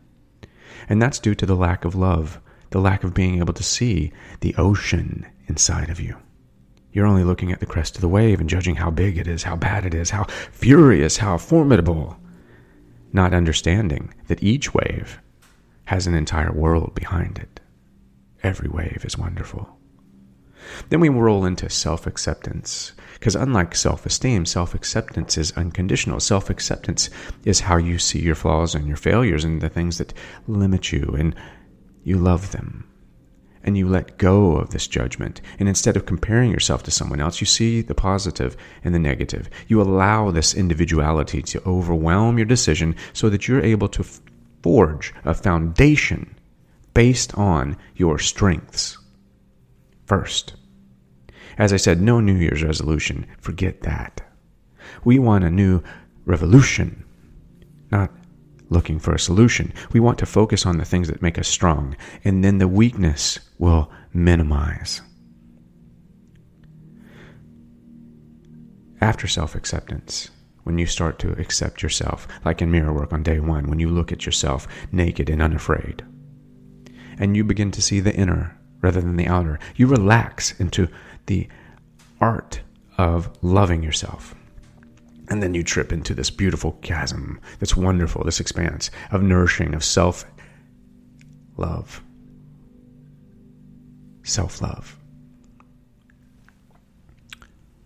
And 0.88 1.02
that's 1.02 1.20
due 1.20 1.36
to 1.36 1.46
the 1.46 1.56
lack 1.56 1.86
of 1.86 1.96
love, 1.96 2.40
the 2.70 2.80
lack 2.80 3.04
of 3.04 3.14
being 3.14 3.40
able 3.40 3.54
to 3.54 3.64
see 3.64 4.12
the 4.40 4.56
ocean 4.58 5.26
inside 5.48 5.90
of 5.90 6.00
you. 6.00 6.16
You're 6.94 7.06
only 7.06 7.24
looking 7.24 7.52
at 7.52 7.60
the 7.60 7.66
crest 7.66 7.96
of 7.96 8.02
the 8.02 8.10
wave 8.10 8.40
and 8.40 8.50
judging 8.50 8.76
how 8.76 8.90
big 8.90 9.18
it 9.18 9.28
is, 9.28 9.44
how 9.44 9.56
bad 9.56 9.86
it 9.86 9.94
is, 9.94 10.10
how 10.10 10.26
furious, 10.52 11.18
how 11.18 11.38
formidable, 11.38 12.18
not 13.14 13.34
understanding 13.34 14.14
that 14.28 14.44
each 14.44 14.74
wave 14.74 15.22
has 15.92 16.08
an 16.08 16.16
entire 16.16 16.54
world 16.54 16.96
behind 16.96 17.38
it. 17.38 17.60
Every 18.44 18.70
wave 18.70 19.04
is 19.04 19.18
wonderful. 19.18 19.78
Then 20.88 21.02
we 21.02 21.10
roll 21.10 21.44
into 21.44 21.70
self 21.70 22.08
acceptance. 22.08 22.94
Because 23.16 23.36
unlike 23.36 23.76
self 23.76 24.06
esteem, 24.06 24.46
self 24.46 24.74
acceptance 24.74 25.38
is 25.38 25.52
unconditional. 25.58 26.22
Self 26.22 26.50
acceptance 26.50 27.10
is 27.44 27.60
how 27.60 27.76
you 27.76 28.00
see 28.00 28.20
your 28.20 28.36
flaws 28.36 28.74
and 28.74 28.88
your 28.88 28.96
failures 28.96 29.44
and 29.44 29.60
the 29.60 29.68
things 29.68 29.98
that 29.98 30.14
limit 30.48 30.94
you, 30.94 31.14
and 31.20 31.36
you 32.06 32.18
love 32.18 32.54
them 32.54 32.88
and 33.64 33.78
you 33.78 33.88
let 33.88 34.18
go 34.18 34.56
of 34.56 34.72
this 34.72 34.88
judgment. 34.88 35.42
And 35.60 35.68
instead 35.68 35.96
of 35.96 36.06
comparing 36.06 36.52
yourself 36.52 36.82
to 36.84 36.92
someone 36.92 37.20
else, 37.20 37.42
you 37.42 37.46
see 37.46 37.82
the 37.82 37.94
positive 37.94 38.58
and 38.84 38.96
the 38.96 39.00
negative. 39.00 39.50
You 39.68 39.82
allow 39.82 40.32
this 40.32 40.56
individuality 40.56 41.42
to 41.44 41.62
overwhelm 41.68 42.38
your 42.40 42.46
decision 42.46 42.96
so 43.14 43.30
that 43.30 43.48
you're 43.48 43.62
able 43.62 43.88
to 43.90 44.04
forge 44.62 45.14
a 45.24 45.34
foundation 45.34 46.36
based 46.94 47.38
on 47.38 47.78
your 47.96 48.20
strengths 48.20 48.98
first. 50.06 50.54
As 51.58 51.74
I 51.74 51.78
said, 51.78 52.02
no 52.02 52.20
New 52.20 52.36
Year's 52.36 52.64
resolution. 52.64 53.26
Forget 53.40 53.82
that. 53.82 54.22
We 55.04 55.20
want 55.20 55.44
a 55.44 55.52
new 55.52 55.84
revolution, 56.26 57.04
not 57.92 58.12
looking 58.70 59.00
for 59.00 59.14
a 59.14 59.20
solution. 59.20 59.74
We 59.92 60.00
want 60.00 60.18
to 60.20 60.26
focus 60.26 60.66
on 60.66 60.78
the 60.78 60.86
things 60.86 61.08
that 61.08 61.22
make 61.22 61.38
us 61.38 61.48
strong, 61.48 61.96
and 62.24 62.44
then 62.44 62.58
the 62.58 62.68
weakness 62.68 63.40
will 63.58 63.92
minimize. 64.14 65.02
After 69.02 69.28
self 69.28 69.56
acceptance, 69.56 70.30
when 70.64 70.78
you 70.78 70.86
start 70.86 71.20
to 71.20 71.32
accept 71.40 71.82
yourself, 71.82 72.28
like 72.46 72.62
in 72.62 72.72
mirror 72.72 72.94
work 72.94 73.14
on 73.14 73.24
day 73.24 73.40
one, 73.40 73.68
when 73.68 73.80
you 73.80 73.90
look 73.90 74.12
at 74.12 74.26
yourself 74.26 74.68
naked 74.92 75.30
and 75.30 75.42
unafraid, 75.42 76.04
and 77.18 77.36
you 77.36 77.44
begin 77.44 77.72
to 77.72 77.82
see 77.82 78.00
the 78.00 78.16
inner 78.16 78.58
rather 78.82 79.02
than 79.02 79.18
the 79.18 79.28
outer, 79.28 79.60
you 79.76 79.88
relax 79.88 80.60
into 80.60 80.88
the 81.28 81.48
art 82.20 82.62
of 82.98 83.30
loving 83.44 83.84
yourself. 83.84 84.36
And 85.30 85.42
then 85.42 85.54
you 85.54 85.64
trip 85.64 85.94
into 85.94 86.14
this 86.14 86.30
beautiful 86.30 86.74
chasm 86.82 87.40
that's 87.60 87.78
wonderful, 87.78 88.24
this 88.24 88.40
expanse 88.40 88.92
of 89.12 89.24
nourishing, 89.24 89.74
of 89.74 89.84
self 89.84 90.26
love. 91.58 92.04
Self 94.24 94.62
love. 94.62 94.98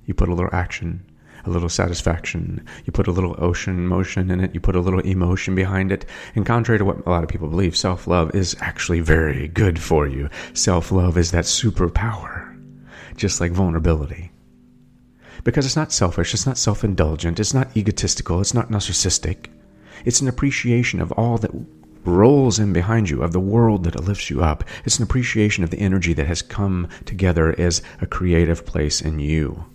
You 0.06 0.14
put 0.14 0.30
a 0.30 0.34
little 0.34 0.54
action, 0.54 1.06
a 1.46 1.50
little 1.50 1.70
satisfaction. 1.70 2.66
You 2.86 2.92
put 2.92 3.08
a 3.08 3.12
little 3.12 3.36
ocean 3.38 3.88
motion 3.88 4.32
in 4.32 4.40
it. 4.40 4.54
You 4.54 4.60
put 4.60 4.76
a 4.76 4.82
little 4.82 5.00
emotion 5.02 5.56
behind 5.56 5.92
it. 5.92 6.06
And 6.36 6.46
contrary 6.46 6.80
to 6.80 6.86
what 6.86 7.06
a 7.06 7.10
lot 7.10 7.24
of 7.24 7.30
people 7.30 7.48
believe, 7.48 7.78
self 7.78 8.08
love 8.08 8.34
is 8.34 8.56
actually 8.60 9.00
very 9.00 9.48
good 9.50 9.80
for 9.80 10.08
you. 10.08 10.30
Self 10.54 10.92
love 10.92 11.18
is 11.18 11.32
that 11.32 11.46
superpower, 11.46 12.58
just 13.16 13.40
like 13.40 13.52
vulnerability. 13.52 14.32
Because 15.44 15.66
it's 15.66 15.76
not 15.76 15.92
selfish, 15.92 16.34
it's 16.34 16.48
not 16.48 16.58
self 16.58 16.84
indulgent, 16.84 17.40
it's 17.40 17.54
not 17.54 17.76
egotistical, 17.78 18.42
it's 18.42 18.54
not 18.54 18.70
narcissistic. 18.70 19.48
It's 20.04 20.22
an 20.22 20.28
appreciation 20.28 21.00
of 21.00 21.12
all 21.14 21.38
that 21.38 21.52
rolls 22.04 22.60
in 22.60 22.74
behind 22.74 23.10
you, 23.10 23.24
of 23.24 23.32
the 23.32 23.40
world 23.40 23.84
that 23.84 24.04
lifts 24.04 24.30
you 24.30 24.44
up. 24.44 24.64
It's 24.84 24.98
an 24.98 25.04
appreciation 25.04 25.64
of 25.64 25.72
the 25.72 25.80
energy 25.80 26.14
that 26.14 26.28
has 26.28 26.42
come 26.42 26.88
together 27.06 27.60
as 27.60 27.82
a 28.02 28.06
creative 28.06 28.66
place 28.66 29.02
in 29.02 29.20
you 29.20 29.66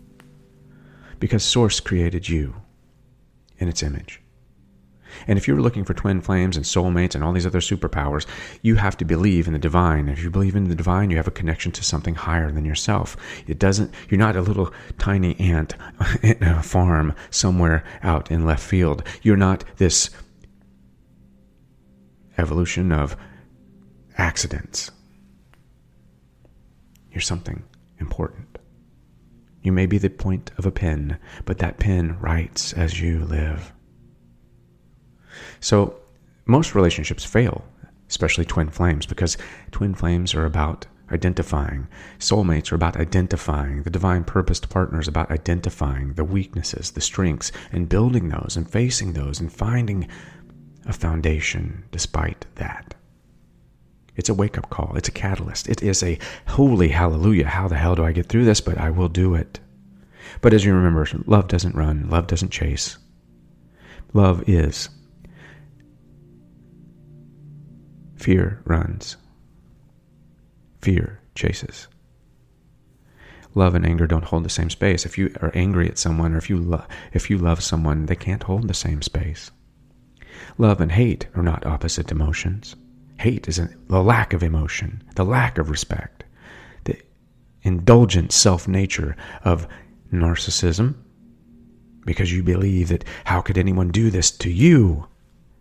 because 1.21 1.45
Source 1.45 1.79
created 1.79 2.29
you 2.29 2.57
in 3.59 3.69
its 3.69 3.83
image. 3.83 4.21
And 5.27 5.39
if 5.39 5.47
you're 5.47 5.61
looking 5.61 5.85
for 5.85 5.95
twin 5.95 6.21
flames 6.21 6.57
and 6.57 6.65
soulmates 6.65 7.15
and 7.15 7.23
all 7.23 7.33
these 7.33 7.47
other 7.47 7.61
superpowers, 7.61 8.27
you 8.63 8.77
have 8.77 8.97
to 8.99 9.05
believe 9.05 9.47
in 9.47 9.53
the 9.53 9.59
divine. 9.59 10.09
If 10.09 10.23
you 10.23 10.31
believe 10.31 10.57
in 10.57 10.69
the 10.69 10.75
divine, 10.75 11.11
you 11.11 11.17
have 11.17 11.29
a 11.29 11.33
connection 11.33 11.73
to 11.73 11.85
something 11.85 12.15
higher 12.15 12.51
than 12.51 12.65
yourself. 12.65 13.17
It 13.47 13.59
doesn't, 13.59 13.93
you're 14.09 14.19
not 14.19 14.37
a 14.37 14.41
little 14.41 14.73
tiny 14.99 15.39
ant 15.39 15.75
in 16.23 16.43
a 16.43 16.63
farm 16.63 17.15
somewhere 17.31 17.85
out 18.03 18.31
in 18.31 18.47
left 18.47 18.63
field. 18.63 19.03
You're 19.23 19.37
not 19.37 19.65
this 19.77 20.11
evolution 22.39 22.93
of 22.93 23.17
accidents. 24.17 24.91
You're 27.13 27.21
something 27.21 27.65
important. 27.99 28.50
You 29.63 29.73
may 29.73 29.87
be 29.87 29.99
the 29.99 30.11
point 30.11 30.51
of 30.57 30.67
a 30.67 30.71
pen, 30.71 31.19
but 31.45 31.59
that 31.59 31.79
pen 31.79 32.19
writes 32.21 32.73
as 32.73 33.01
you 33.01 33.21
live. 33.21 33.73
So, 35.61 35.97
most 36.47 36.75
relationships 36.75 37.25
fail, 37.25 37.65
especially 38.09 38.45
twin 38.45 38.71
flames, 38.71 39.07
because 39.07 39.37
twin 39.71 39.95
flames 39.95 40.35
are 40.35 40.47
about 40.47 40.87
identifying. 41.13 41.89
Soulmates 42.19 42.73
are 42.73 42.77
about 42.77 42.97
identifying. 42.97 43.83
The 43.83 43.91
divine 43.91 44.25
purposed 44.25 44.71
partners 44.71 45.09
about 45.09 45.31
identifying 45.31 46.15
the 46.15 46.25
weaknesses, 46.25 46.93
the 46.93 47.01
strengths, 47.01 47.53
and 47.73 47.89
building 47.89 48.29
those 48.29 48.57
and 48.57 48.71
facing 48.71 49.13
those 49.13 49.41
and 49.41 49.53
finding 49.53 50.09
a 50.87 50.93
foundation 50.93 51.85
despite 51.91 52.47
that. 52.57 52.95
It's 54.17 54.29
a 54.29 54.35
wake 54.35 54.59
up 54.59 54.71
call. 54.71 54.95
It's 54.97 55.09
a 55.09 55.13
catalyst. 55.13 55.69
It 55.69 55.83
is 55.83 56.03
a 56.03 56.19
holy 56.49 56.89
hallelujah. 56.89 57.47
How 57.47 57.69
the 57.69 57.77
hell 57.77 57.95
do 57.95 58.05
I 58.05 58.13
get 58.13 58.27
through 58.27 58.45
this? 58.45 58.61
But 58.61 58.79
I 58.79 58.91
will 58.91 59.09
do 59.09 59.35
it. 59.35 59.61
But 60.41 60.55
as 60.55 60.65
you 60.65 60.75
remember, 60.75 61.07
love 61.27 61.49
doesn't 61.49 61.75
run, 61.75 62.09
love 62.09 62.27
doesn't 62.27 62.51
chase. 62.51 62.99
Love 64.13 64.43
is. 64.49 64.89
Fear 68.17 68.61
runs. 68.65 69.17
Fear 70.81 71.21
chases. 71.35 71.89
Love 73.55 73.75
and 73.75 73.85
anger 73.85 74.07
don't 74.07 74.25
hold 74.25 74.45
the 74.45 74.51
same 74.51 74.71
space. 74.71 75.05
If 75.05 75.19
you 75.19 75.35
are 75.41 75.51
angry 75.55 75.89
at 75.89 75.99
someone 75.99 76.35
or 76.35 76.39
if 76.39 76.49
you 76.49 76.57
lo- 76.57 76.85
if 77.13 77.31
you 77.31 77.39
love 77.39 77.63
someone, 77.63 78.07
they 78.07 78.17
can't 78.17 78.43
hold 78.43 78.69
the 78.69 78.75
same 78.75 79.03
space. 79.03 79.51
Love 80.59 80.81
and 80.81 80.93
hate 80.93 81.27
are 81.35 81.43
not 81.43 81.67
opposite 81.67 82.13
emotions. 82.13 82.77
Hate 83.21 83.49
is 83.49 83.61
the 83.89 84.03
lack 84.03 84.33
of 84.33 84.43
emotion, 84.43 85.03
the 85.15 85.27
lack 85.27 85.59
of 85.59 85.69
respect, 85.69 86.25
the 86.85 86.97
indulgent 87.61 88.33
self 88.33 88.67
nature 88.67 89.15
of 89.45 89.69
narcissism, 90.11 90.95
because 92.07 92.33
you 92.33 92.43
believe 92.43 92.89
that 92.89 93.05
how 93.25 93.43
could 93.43 93.59
anyone 93.59 93.91
do 93.91 94.09
this 94.09 94.31
to 94.31 94.51
you? 94.51 95.07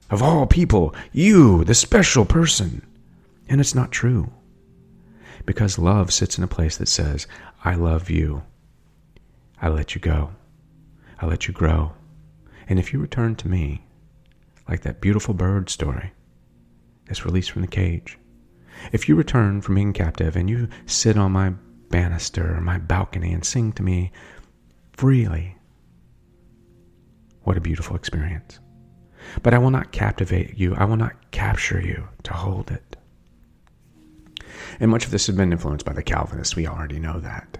Of 0.09 0.23
all 0.23 0.47
people, 0.47 0.95
you, 1.11 1.65
the 1.65 1.75
special 1.75 2.23
person. 2.23 2.81
And 3.49 3.59
it's 3.59 3.75
not 3.75 3.91
true. 3.91 4.31
Because 5.45 5.77
love 5.77 6.13
sits 6.13 6.37
in 6.37 6.45
a 6.45 6.47
place 6.47 6.77
that 6.77 6.87
says, 6.87 7.27
I 7.65 7.75
love 7.75 8.09
you. 8.09 8.41
I 9.61 9.67
let 9.67 9.95
you 9.95 9.99
go. 9.99 10.31
I 11.19 11.25
let 11.25 11.49
you 11.49 11.53
grow. 11.53 11.91
And 12.69 12.79
if 12.79 12.93
you 12.93 12.99
return 13.01 13.35
to 13.35 13.49
me, 13.49 13.85
like 14.65 14.83
that 14.83 15.01
beautiful 15.01 15.33
bird 15.33 15.69
story, 15.69 16.13
is 17.09 17.25
released 17.25 17.51
from 17.51 17.61
the 17.61 17.67
cage. 17.67 18.17
If 18.91 19.09
you 19.09 19.15
return 19.15 19.61
from 19.61 19.75
being 19.75 19.93
captive 19.93 20.35
and 20.35 20.49
you 20.49 20.69
sit 20.85 21.17
on 21.17 21.31
my 21.31 21.53
banister 21.89 22.55
or 22.55 22.61
my 22.61 22.77
balcony 22.77 23.33
and 23.33 23.43
sing 23.43 23.73
to 23.73 23.83
me 23.83 24.11
freely, 24.93 25.57
what 27.43 27.57
a 27.57 27.61
beautiful 27.61 27.95
experience. 27.95 28.59
But 29.43 29.53
I 29.53 29.57
will 29.57 29.71
not 29.71 29.91
captivate 29.91 30.57
you, 30.57 30.75
I 30.75 30.85
will 30.85 30.97
not 30.97 31.31
capture 31.31 31.81
you 31.81 32.07
to 32.23 32.33
hold 32.33 32.71
it. 32.71 32.95
And 34.79 34.91
much 34.91 35.05
of 35.05 35.11
this 35.11 35.27
has 35.27 35.35
been 35.35 35.51
influenced 35.51 35.85
by 35.85 35.93
the 35.93 36.03
Calvinists. 36.03 36.55
We 36.55 36.67
already 36.67 36.99
know 36.99 37.19
that. 37.19 37.57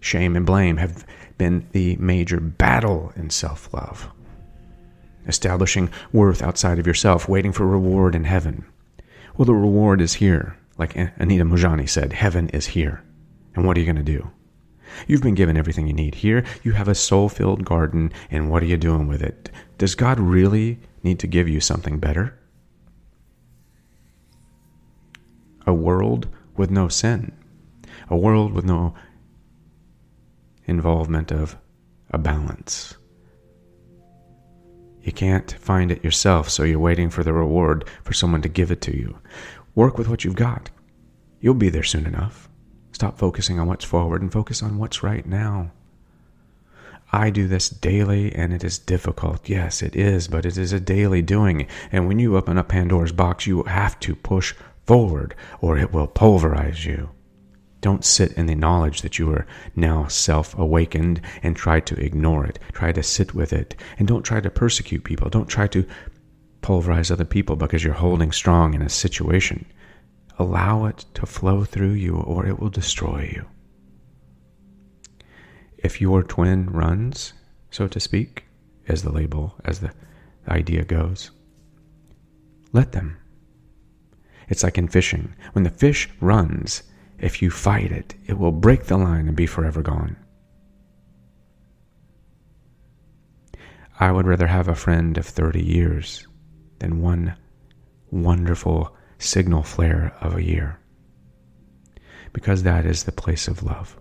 Shame 0.00 0.36
and 0.36 0.46
blame 0.46 0.78
have 0.78 1.04
been 1.38 1.68
the 1.72 1.96
major 1.96 2.40
battle 2.40 3.12
in 3.16 3.30
self 3.30 3.72
love 3.72 4.10
establishing 5.26 5.90
worth 6.12 6.42
outside 6.42 6.78
of 6.78 6.86
yourself, 6.86 7.28
waiting 7.28 7.52
for 7.52 7.66
reward 7.66 8.14
in 8.14 8.24
heaven. 8.24 8.64
Well, 9.36 9.46
the 9.46 9.54
reward 9.54 10.00
is 10.00 10.14
here. 10.14 10.56
Like 10.78 10.96
Anita 10.96 11.44
Moorjani 11.44 11.88
said, 11.88 12.12
heaven 12.12 12.48
is 12.50 12.66
here. 12.66 13.02
And 13.54 13.66
what 13.66 13.76
are 13.76 13.80
you 13.80 13.86
going 13.86 13.96
to 13.96 14.02
do? 14.02 14.30
You've 15.06 15.22
been 15.22 15.34
given 15.34 15.56
everything 15.56 15.86
you 15.86 15.92
need 15.92 16.16
here. 16.16 16.44
You 16.62 16.72
have 16.72 16.88
a 16.88 16.94
soul 16.94 17.28
filled 17.28 17.64
garden, 17.64 18.12
and 18.30 18.50
what 18.50 18.62
are 18.62 18.66
you 18.66 18.76
doing 18.76 19.06
with 19.06 19.22
it? 19.22 19.50
Does 19.78 19.94
God 19.94 20.18
really 20.18 20.80
need 21.02 21.18
to 21.20 21.26
give 21.26 21.48
you 21.48 21.60
something 21.60 21.98
better? 21.98 22.36
A 25.66 25.72
world 25.72 26.28
with 26.56 26.70
no 26.70 26.88
sin, 26.88 27.32
a 28.08 28.16
world 28.16 28.52
with 28.52 28.64
no 28.64 28.94
involvement 30.66 31.30
of 31.30 31.56
a 32.10 32.18
balance. 32.18 32.96
You 35.02 35.12
can't 35.12 35.52
find 35.52 35.90
it 35.90 36.04
yourself, 36.04 36.50
so 36.50 36.62
you're 36.62 36.78
waiting 36.78 37.10
for 37.10 37.22
the 37.22 37.32
reward 37.32 37.84
for 38.04 38.12
someone 38.12 38.42
to 38.42 38.48
give 38.48 38.70
it 38.70 38.80
to 38.82 38.96
you. 38.96 39.18
Work 39.74 39.96
with 39.96 40.08
what 40.08 40.24
you've 40.24 40.36
got. 40.36 40.70
You'll 41.40 41.54
be 41.54 41.70
there 41.70 41.82
soon 41.82 42.06
enough. 42.06 42.48
Stop 42.92 43.18
focusing 43.18 43.58
on 43.58 43.66
what's 43.66 43.84
forward 43.84 44.20
and 44.20 44.30
focus 44.30 44.62
on 44.62 44.78
what's 44.78 45.02
right 45.02 45.24
now. 45.24 45.70
I 47.12 47.30
do 47.30 47.48
this 47.48 47.68
daily 47.68 48.32
and 48.34 48.52
it 48.52 48.62
is 48.62 48.78
difficult. 48.78 49.48
Yes, 49.48 49.82
it 49.82 49.96
is, 49.96 50.28
but 50.28 50.46
it 50.46 50.56
is 50.56 50.72
a 50.72 50.80
daily 50.80 51.22
doing. 51.22 51.66
And 51.90 52.06
when 52.06 52.18
you 52.18 52.36
open 52.36 52.58
up 52.58 52.68
Pandora's 52.68 53.12
box, 53.12 53.46
you 53.46 53.62
have 53.64 53.98
to 54.00 54.14
push 54.14 54.54
forward 54.86 55.34
or 55.60 55.78
it 55.78 55.92
will 55.92 56.06
pulverize 56.06 56.84
you. 56.84 57.10
Don't 57.80 58.04
sit 58.04 58.32
in 58.32 58.46
the 58.46 58.54
knowledge 58.54 59.00
that 59.02 59.18
you 59.18 59.30
are 59.30 59.46
now 59.74 60.06
self 60.06 60.56
awakened 60.58 61.20
and 61.42 61.56
try 61.56 61.80
to 61.80 61.94
ignore 61.94 62.44
it. 62.44 62.58
Try 62.72 62.92
to 62.92 63.02
sit 63.02 63.34
with 63.34 63.52
it. 63.52 63.74
And 63.98 64.06
don't 64.06 64.22
try 64.22 64.40
to 64.40 64.50
persecute 64.50 65.04
people. 65.04 65.30
Don't 65.30 65.48
try 65.48 65.66
to 65.68 65.86
pulverize 66.60 67.10
other 67.10 67.24
people 67.24 67.56
because 67.56 67.82
you're 67.82 67.94
holding 67.94 68.32
strong 68.32 68.74
in 68.74 68.82
a 68.82 68.88
situation. 68.88 69.64
Allow 70.38 70.86
it 70.86 71.04
to 71.14 71.26
flow 71.26 71.64
through 71.64 71.92
you 71.92 72.16
or 72.16 72.46
it 72.46 72.58
will 72.58 72.70
destroy 72.70 73.30
you. 73.34 73.46
If 75.78 76.00
your 76.00 76.22
twin 76.22 76.68
runs, 76.68 77.32
so 77.70 77.88
to 77.88 78.00
speak, 78.00 78.44
as 78.88 79.02
the 79.02 79.12
label, 79.12 79.54
as 79.64 79.80
the 79.80 79.92
idea 80.48 80.84
goes, 80.84 81.30
let 82.72 82.92
them. 82.92 83.16
It's 84.48 84.62
like 84.62 84.76
in 84.76 84.88
fishing. 84.88 85.34
When 85.52 85.64
the 85.64 85.70
fish 85.70 86.10
runs, 86.20 86.82
if 87.20 87.42
you 87.42 87.50
fight 87.50 87.92
it, 87.92 88.14
it 88.26 88.38
will 88.38 88.52
break 88.52 88.84
the 88.84 88.96
line 88.96 89.28
and 89.28 89.36
be 89.36 89.46
forever 89.46 89.82
gone. 89.82 90.16
I 93.98 94.10
would 94.10 94.26
rather 94.26 94.46
have 94.46 94.68
a 94.68 94.74
friend 94.74 95.18
of 95.18 95.26
30 95.26 95.62
years 95.62 96.26
than 96.78 97.02
one 97.02 97.36
wonderful 98.10 98.96
signal 99.18 99.62
flare 99.62 100.14
of 100.22 100.34
a 100.34 100.42
year. 100.42 100.78
Because 102.32 102.62
that 102.62 102.86
is 102.86 103.04
the 103.04 103.12
place 103.12 103.46
of 103.46 103.62
love. 103.62 104.00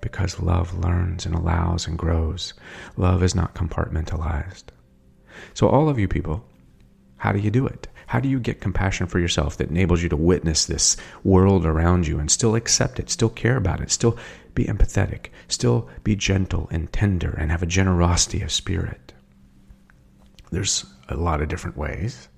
Because 0.00 0.40
love 0.40 0.76
learns 0.76 1.24
and 1.24 1.34
allows 1.34 1.86
and 1.86 1.96
grows. 1.96 2.52
Love 2.96 3.22
is 3.22 3.34
not 3.34 3.54
compartmentalized. 3.54 4.64
So, 5.54 5.68
all 5.68 5.88
of 5.88 5.98
you 5.98 6.08
people, 6.08 6.44
how 7.16 7.32
do 7.32 7.38
you 7.38 7.50
do 7.50 7.66
it? 7.66 7.86
How 8.14 8.20
do 8.20 8.28
you 8.28 8.38
get 8.38 8.60
compassion 8.60 9.08
for 9.08 9.18
yourself 9.18 9.56
that 9.56 9.70
enables 9.70 10.00
you 10.00 10.08
to 10.08 10.16
witness 10.16 10.66
this 10.66 10.96
world 11.24 11.66
around 11.66 12.06
you 12.06 12.20
and 12.20 12.30
still 12.30 12.54
accept 12.54 13.00
it, 13.00 13.10
still 13.10 13.28
care 13.28 13.56
about 13.56 13.80
it, 13.80 13.90
still 13.90 14.16
be 14.54 14.66
empathetic, 14.66 15.30
still 15.48 15.88
be 16.04 16.14
gentle 16.14 16.68
and 16.70 16.92
tender 16.92 17.30
and 17.30 17.50
have 17.50 17.64
a 17.64 17.66
generosity 17.66 18.40
of 18.40 18.52
spirit? 18.52 19.12
There's 20.52 20.86
a 21.08 21.16
lot 21.16 21.42
of 21.42 21.48
different 21.48 21.76
ways. 21.76 22.28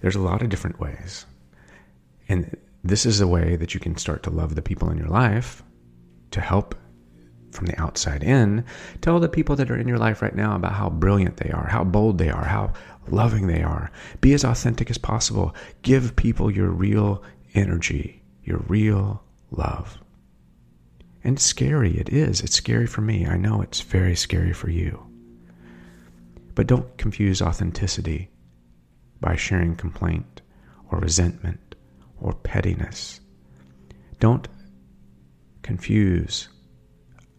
There's 0.00 0.16
a 0.16 0.20
lot 0.20 0.42
of 0.42 0.48
different 0.48 0.80
ways. 0.80 1.26
And 2.28 2.56
this 2.82 3.06
is 3.06 3.20
a 3.20 3.28
way 3.28 3.54
that 3.54 3.74
you 3.74 3.78
can 3.78 3.96
start 3.98 4.24
to 4.24 4.30
love 4.30 4.56
the 4.56 4.62
people 4.62 4.90
in 4.90 4.98
your 4.98 5.06
life 5.06 5.62
to 6.32 6.40
help 6.40 6.74
from 7.50 7.66
the 7.66 7.80
outside 7.80 8.22
in. 8.22 8.64
Tell 9.00 9.20
the 9.20 9.28
people 9.28 9.56
that 9.56 9.70
are 9.70 9.78
in 9.78 9.88
your 9.88 9.98
life 9.98 10.22
right 10.22 10.34
now 10.34 10.54
about 10.54 10.72
how 10.72 10.90
brilliant 10.90 11.38
they 11.38 11.50
are, 11.50 11.66
how 11.66 11.84
bold 11.84 12.18
they 12.18 12.30
are, 12.30 12.44
how 12.44 12.72
loving 13.08 13.46
they 13.46 13.62
are. 13.62 13.90
Be 14.20 14.34
as 14.34 14.44
authentic 14.44 14.90
as 14.90 14.98
possible. 14.98 15.54
Give 15.82 16.16
people 16.16 16.50
your 16.50 16.70
real 16.70 17.22
energy, 17.54 18.22
your 18.44 18.58
real 18.68 19.22
love. 19.50 19.98
And 21.24 21.40
scary. 21.40 21.98
It 21.98 22.10
is. 22.10 22.40
It's 22.40 22.56
scary 22.56 22.86
for 22.86 23.00
me. 23.00 23.26
I 23.26 23.36
know 23.36 23.60
it's 23.60 23.80
very 23.80 24.14
scary 24.14 24.52
for 24.52 24.70
you. 24.70 25.04
But 26.54 26.66
don't 26.66 26.96
confuse 26.96 27.42
authenticity 27.42 28.30
by 29.20 29.36
sharing 29.36 29.76
complaint 29.76 30.42
or 30.90 31.00
resentment 31.00 31.74
or 32.20 32.34
pettiness. 32.34 33.20
Don't 34.20 34.48
confuse 35.62 36.48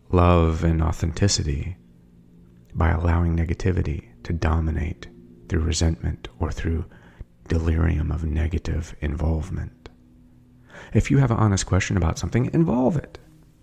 love 0.09 0.63
and 0.63 0.81
authenticity 0.81 1.77
by 2.73 2.89
allowing 2.89 3.35
negativity 3.35 4.09
to 4.23 4.33
dominate 4.33 5.07
through 5.47 5.61
resentment 5.61 6.27
or 6.39 6.51
through 6.51 6.85
delirium 7.47 8.11
of 8.11 8.23
negative 8.23 8.95
involvement. 9.01 9.89
If 10.93 11.11
you 11.11 11.17
have 11.17 11.31
an 11.31 11.37
honest 11.37 11.65
question 11.65 11.97
about 11.97 12.17
something, 12.17 12.49
involve 12.53 12.95
it. 12.95 13.19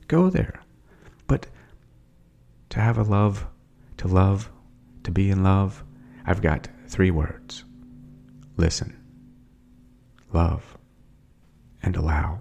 Go 0.08 0.30
there. 0.30 0.60
But 1.26 1.46
to 2.70 2.80
have 2.80 2.98
a 2.98 3.02
love, 3.02 3.46
to 3.98 4.08
love, 4.08 4.50
to 5.04 5.10
be 5.10 5.30
in 5.30 5.42
love, 5.42 5.82
I've 6.24 6.42
got 6.42 6.68
three 6.88 7.10
words 7.10 7.64
listen, 8.56 8.96
love, 10.32 10.76
and 11.82 11.96
allow. 11.96 12.40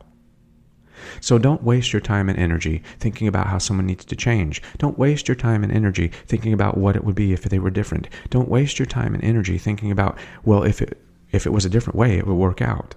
So 1.22 1.38
don't 1.38 1.64
waste 1.64 1.94
your 1.94 2.02
time 2.02 2.30
and 2.30 2.38
energy 2.38 2.84
thinking 3.00 3.28
about 3.28 3.48
how 3.48 3.58
someone 3.58 3.86
needs 3.86 4.06
to 4.06 4.16
change. 4.16 4.62
Don't 4.78 4.98
waste 4.98 5.28
your 5.28 5.36
time 5.36 5.64
and 5.64 5.72
energy 5.72 6.12
thinking 6.28 6.54
about 6.54 6.78
what 6.78 6.96
it 6.96 7.04
would 7.04 7.16
be 7.16 7.34
if 7.34 7.44
they 7.44 7.60
were 7.60 7.70
different. 7.70 8.10
Don't 8.30 8.50
waste 8.50 8.80
your 8.80 8.86
time 8.86 9.14
and 9.14 9.24
energy 9.24 9.58
thinking 9.58 9.92
about, 9.92 10.18
well, 10.44 10.64
if 10.64 10.82
it 10.82 11.02
if 11.32 11.46
it 11.46 11.52
was 11.52 11.66
a 11.66 11.70
different 11.70 11.98
way, 11.98 12.18
it 12.18 12.26
would 12.26 12.36
work 12.36 12.62
out. 12.62 12.96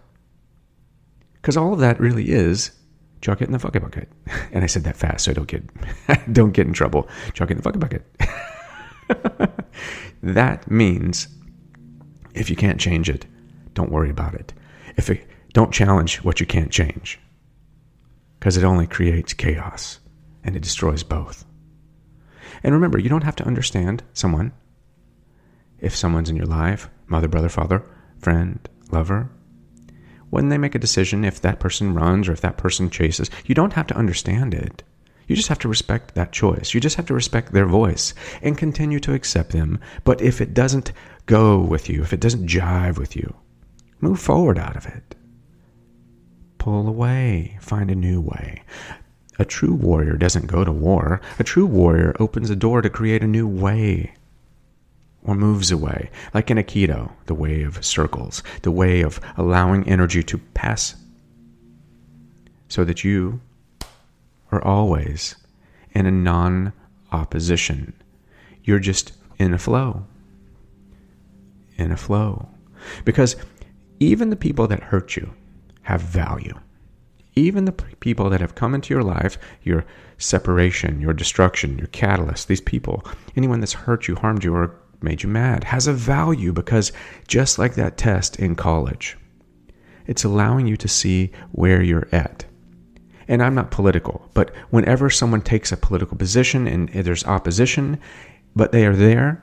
Because 1.35 1.57
all 1.57 1.73
of 1.73 1.81
that 1.81 1.99
really 1.99 2.31
is 2.31 2.71
chuck 3.21 3.41
it 3.41 3.47
in 3.47 3.53
the 3.53 3.59
fucking 3.59 3.83
bucket. 3.83 4.09
And 4.53 4.65
I 4.65 4.67
said 4.67 4.85
that 4.85 4.97
fast 4.97 5.25
so 5.25 5.31
I 5.31 5.35
don't 5.35 5.49
get 5.49 5.63
don't 6.33 6.53
get 6.53 6.67
in 6.67 6.73
trouble. 6.73 7.09
Chuck 7.35 7.51
it 7.51 7.53
in 7.53 7.57
the 7.59 7.63
fucking 7.63 7.81
bucket. 7.81 8.05
that 10.23 10.71
means 10.71 11.29
if 12.35 12.51
you 12.51 12.57
can't 12.57 12.81
change 12.81 13.09
it, 13.11 13.27
don't 13.75 13.91
worry 13.91 14.11
about 14.11 14.35
it. 14.35 14.53
If 14.97 15.11
it, 15.11 15.27
don't 15.53 15.73
challenge 15.73 16.19
what 16.19 16.41
you 16.41 16.47
can't 16.47 16.71
change 16.71 17.19
because 18.39 18.57
it 18.57 18.65
only 18.65 18.87
creates 18.87 19.33
chaos 19.33 19.99
and 20.45 20.57
it 20.57 20.63
destroys 20.63 21.03
both. 21.03 21.45
And 22.63 22.75
remember, 22.75 22.99
you 22.99 23.09
don't 23.09 23.25
have 23.25 23.37
to 23.37 23.47
understand 23.47 24.03
someone. 24.13 24.53
If 25.79 25.95
someone's 25.95 26.31
in 26.31 26.37
your 26.37 26.47
life, 26.47 26.89
mother, 27.07 27.29
brother, 27.29 27.49
father, 27.49 27.85
friend, 28.19 28.69
lover, 28.91 29.31
when 30.31 30.49
they 30.49 30.59
make 30.59 30.75
a 30.75 30.81
decision, 30.81 31.25
if 31.25 31.41
that 31.41 31.61
person 31.61 31.95
runs 31.95 32.29
or 32.29 32.33
if 32.33 32.41
that 32.41 32.59
person 32.59 32.91
chases, 32.91 33.31
you 33.47 33.55
don't 33.55 33.73
have 33.73 33.87
to 33.89 33.97
understand 33.97 34.55
it. 34.55 34.83
You 35.27 35.37
just 35.37 35.49
have 35.49 35.59
to 35.61 35.69
respect 35.69 36.15
that 36.15 36.33
choice. 36.33 36.73
You 36.75 36.81
just 36.81 36.97
have 36.97 37.07
to 37.07 37.15
respect 37.15 37.53
their 37.53 37.67
voice 37.67 38.15
and 38.43 38.57
continue 38.57 38.99
to 39.01 39.15
accept 39.15 39.53
them. 39.53 39.79
But 40.05 40.21
if 40.21 40.41
it 40.41 40.55
doesn't 40.55 40.93
go 41.27 41.61
with 41.61 41.89
you, 41.89 42.03
if 42.03 42.13
it 42.13 42.21
doesn't 42.21 42.49
jive 42.49 42.99
with 42.99 43.15
you, 43.15 43.35
move 44.01 44.21
forward 44.21 44.59
out 44.59 44.77
of 44.77 44.87
it 44.87 45.15
pull 46.59 46.89
away, 46.89 47.59
find 47.61 47.91
a 47.91 47.95
new 47.95 48.21
way. 48.21 48.63
A 49.39 49.45
true 49.45 49.75
warrior 49.75 50.17
doesn't 50.17 50.47
go 50.47 50.65
to 50.65 50.73
war. 50.73 51.21
A 51.39 51.45
true 51.45 51.67
warrior 51.67 52.15
opens 52.19 52.51
a 52.51 52.57
door 52.57 52.83
to 52.83 52.91
create 52.91 53.23
a 53.23 53.27
new 53.27 53.47
way 53.47 54.15
or 55.23 55.35
moves 55.35 55.71
away, 55.71 56.11
like 56.35 56.51
in 56.51 56.59
Aikido, 56.59 57.13
the 57.27 57.35
way 57.35 57.63
of 57.63 57.85
circles, 57.85 58.43
the 58.63 58.71
way 58.71 59.03
of 59.03 59.21
allowing 59.37 59.89
energy 59.89 60.23
to 60.23 60.39
pass 60.55 60.97
so 62.69 62.85
that 62.85 63.03
you 63.03 63.41
are 64.53 64.63
always 64.63 65.35
in 65.93 66.07
a 66.07 66.11
non 66.11 66.73
opposition. 67.11 67.93
You're 68.63 68.79
just 68.79 69.13
in 69.39 69.55
a 69.55 69.59
flow. 69.59 70.07
In 71.77 71.91
a 71.91 71.97
flow. 71.97 72.49
Because 73.05 73.37
even 73.99 74.31
the 74.31 74.37
people 74.37 74.67
that 74.69 74.83
hurt 74.85 75.17
you, 75.17 75.33
have 75.89 76.03
value. 76.03 76.53
Even 77.35 77.65
the 77.65 77.73
people 77.73 78.29
that 78.29 78.43
have 78.43 78.55
come 78.55 78.75
into 78.75 78.93
your 78.93 79.03
life, 79.03 79.39
your 79.63 79.87
separation, 80.19 81.01
your 81.01 81.15
destruction, 81.15 81.79
your 81.79 81.87
catalyst, 81.87 82.47
these 82.47 82.61
people, 82.61 83.03
anyone 83.37 83.61
that's 83.61 83.73
hurt 83.73 84.07
you, 84.07 84.15
harmed 84.15 84.45
you, 84.45 84.55
or 84.55 84.79
made 85.01 85.23
you 85.23 85.31
mad, 85.31 85.65
has 85.65 85.87
a 85.87 85.95
value 85.95 86.53
because 86.53 86.93
just 87.27 87.59
like 87.59 87.75
that 87.75 87.97
test 87.97 88.39
in 88.39 88.55
college, 88.55 89.17
it's 90.07 90.25
allowing 90.25 90.67
you 90.67 90.77
to 90.77 90.89
see 90.89 91.31
where 91.53 91.83
you're 91.83 92.09
at. 92.13 92.45
And 93.27 93.43
I'm 93.43 93.55
not 93.55 93.71
political, 93.71 94.29
but 94.35 94.55
whenever 94.69 95.09
someone 95.09 95.41
takes 95.41 95.73
a 95.73 95.77
political 95.79 96.19
position 96.19 96.67
and 96.67 96.91
there's 96.91 97.25
opposition, 97.25 97.99
but 98.55 98.73
they 98.73 98.85
are 98.85 98.97
there, 98.97 99.43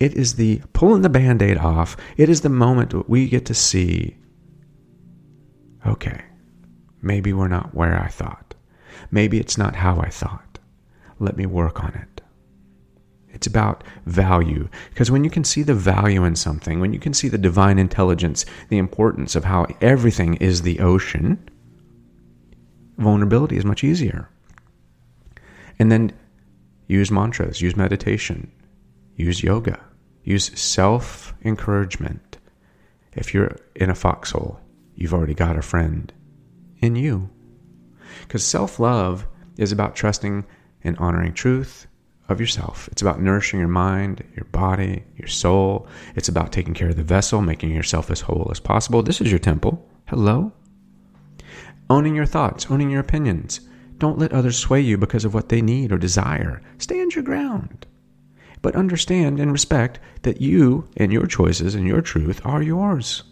it 0.00 0.14
is 0.14 0.34
the 0.34 0.60
pulling 0.72 1.02
the 1.02 1.08
band 1.08 1.40
aid 1.40 1.58
off. 1.58 1.96
It 2.16 2.28
is 2.28 2.40
the 2.40 2.48
moment 2.48 3.08
we 3.08 3.28
get 3.28 3.46
to 3.46 3.54
see 3.54 4.16
okay, 5.86 6.24
maybe 7.02 7.32
we're 7.32 7.48
not 7.48 7.74
where 7.74 8.00
I 8.00 8.08
thought. 8.08 8.54
Maybe 9.10 9.38
it's 9.38 9.58
not 9.58 9.76
how 9.76 10.00
I 10.00 10.08
thought. 10.08 10.58
Let 11.18 11.36
me 11.36 11.46
work 11.46 11.82
on 11.82 11.94
it. 11.94 12.14
It's 13.28 13.46
about 13.46 13.84
value. 14.06 14.68
Because 14.90 15.10
when 15.10 15.24
you 15.24 15.30
can 15.30 15.44
see 15.44 15.62
the 15.62 15.74
value 15.74 16.24
in 16.24 16.36
something, 16.36 16.80
when 16.80 16.92
you 16.92 17.00
can 17.00 17.12
see 17.12 17.28
the 17.28 17.36
divine 17.36 17.78
intelligence, 17.78 18.46
the 18.68 18.78
importance 18.78 19.34
of 19.34 19.44
how 19.44 19.66
everything 19.80 20.34
is 20.34 20.62
the 20.62 20.78
ocean, 20.78 21.48
vulnerability 22.96 23.56
is 23.56 23.64
much 23.64 23.82
easier. 23.82 24.30
And 25.78 25.90
then 25.90 26.12
use 26.86 27.10
mantras, 27.10 27.60
use 27.60 27.76
meditation, 27.76 28.52
use 29.16 29.42
yoga, 29.42 29.80
use 30.22 30.58
self 30.58 31.34
encouragement. 31.44 32.38
If 33.12 33.34
you're 33.34 33.56
in 33.74 33.90
a 33.90 33.94
foxhole, 33.94 34.60
you've 34.94 35.14
already 35.14 35.34
got 35.34 35.56
a 35.56 35.62
friend 35.62 36.12
in 36.78 36.96
you. 36.96 37.30
Because 38.20 38.46
self 38.46 38.78
love 38.78 39.26
is 39.56 39.72
about 39.72 39.96
trusting 39.96 40.44
and 40.82 40.96
honoring 40.98 41.32
truth 41.32 41.86
of 42.28 42.40
yourself. 42.40 42.88
It's 42.90 43.02
about 43.02 43.20
nourishing 43.20 43.58
your 43.58 43.68
mind, 43.68 44.24
your 44.34 44.46
body, 44.46 45.04
your 45.16 45.28
soul. 45.28 45.86
It's 46.14 46.28
about 46.28 46.52
taking 46.52 46.74
care 46.74 46.88
of 46.88 46.96
the 46.96 47.02
vessel, 47.02 47.40
making 47.40 47.70
yourself 47.70 48.10
as 48.10 48.22
whole 48.22 48.48
as 48.50 48.60
possible. 48.60 49.02
This 49.02 49.20
is 49.20 49.30
your 49.30 49.38
temple. 49.38 49.86
Hello? 50.06 50.52
Owning 51.90 52.14
your 52.14 52.26
thoughts, 52.26 52.66
owning 52.70 52.90
your 52.90 53.00
opinions. 53.00 53.60
Don't 53.98 54.18
let 54.18 54.32
others 54.32 54.58
sway 54.58 54.80
you 54.80 54.96
because 54.96 55.24
of 55.24 55.34
what 55.34 55.50
they 55.50 55.62
need 55.62 55.92
or 55.92 55.98
desire. 55.98 56.62
Stand 56.78 57.14
your 57.14 57.24
ground. 57.24 57.86
But 58.62 58.74
understand 58.74 59.38
and 59.38 59.52
respect 59.52 60.00
that 60.22 60.40
you 60.40 60.88
and 60.96 61.12
your 61.12 61.26
choices 61.26 61.74
and 61.74 61.86
your 61.86 62.00
truth 62.00 62.40
are 62.44 62.62
yours. 62.62 63.22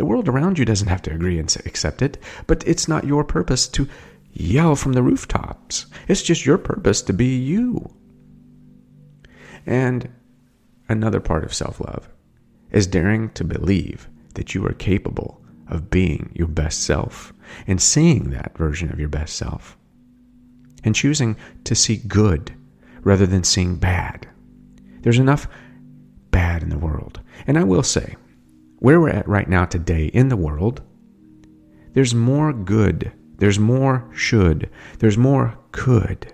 The 0.00 0.06
world 0.06 0.30
around 0.30 0.58
you 0.58 0.64
doesn't 0.64 0.88
have 0.88 1.02
to 1.02 1.12
agree 1.12 1.38
and 1.38 1.54
accept 1.66 2.00
it, 2.00 2.16
but 2.46 2.66
it's 2.66 2.88
not 2.88 3.04
your 3.04 3.22
purpose 3.22 3.68
to 3.68 3.86
yell 4.32 4.74
from 4.74 4.94
the 4.94 5.02
rooftops. 5.02 5.84
It's 6.08 6.22
just 6.22 6.46
your 6.46 6.56
purpose 6.56 7.02
to 7.02 7.12
be 7.12 7.36
you. 7.36 7.86
And 9.66 10.10
another 10.88 11.20
part 11.20 11.44
of 11.44 11.52
self 11.52 11.80
love 11.80 12.08
is 12.70 12.86
daring 12.86 13.28
to 13.32 13.44
believe 13.44 14.08
that 14.36 14.54
you 14.54 14.64
are 14.64 14.72
capable 14.72 15.44
of 15.68 15.90
being 15.90 16.32
your 16.34 16.48
best 16.48 16.82
self. 16.82 17.34
and 17.66 17.78
seeing 17.78 18.30
that 18.30 18.56
version 18.56 18.90
of 18.90 18.98
your 18.98 19.10
best 19.10 19.36
self 19.36 19.76
and 20.82 20.94
choosing 20.94 21.36
to 21.64 21.74
see 21.74 21.98
good 21.98 22.54
rather 23.02 23.26
than 23.26 23.44
seeing 23.44 23.76
bad. 23.76 24.26
There's 25.02 25.18
enough 25.18 25.46
bad 26.30 26.62
in 26.62 26.70
the 26.70 26.78
world. 26.78 27.20
And 27.46 27.58
I 27.58 27.64
will 27.64 27.82
say, 27.82 28.16
where 28.80 29.00
we're 29.00 29.10
at 29.10 29.28
right 29.28 29.48
now 29.48 29.64
today 29.64 30.06
in 30.06 30.28
the 30.28 30.36
world, 30.36 30.82
there's 31.92 32.14
more 32.14 32.52
good, 32.52 33.12
there's 33.36 33.58
more 33.58 34.08
should, 34.12 34.68
there's 34.98 35.18
more 35.18 35.56
could 35.70 36.32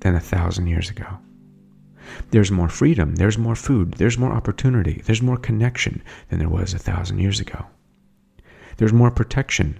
than 0.00 0.14
a 0.14 0.20
thousand 0.20 0.68
years 0.68 0.88
ago. 0.88 1.18
There's 2.30 2.50
more 2.50 2.68
freedom, 2.68 3.16
there's 3.16 3.36
more 3.36 3.56
food, 3.56 3.94
there's 3.94 4.16
more 4.16 4.32
opportunity, 4.32 5.02
there's 5.04 5.20
more 5.20 5.36
connection 5.36 6.02
than 6.28 6.38
there 6.38 6.48
was 6.48 6.72
a 6.72 6.78
thousand 6.78 7.18
years 7.18 7.40
ago. 7.40 7.66
There's 8.76 8.92
more 8.92 9.10
protection 9.10 9.78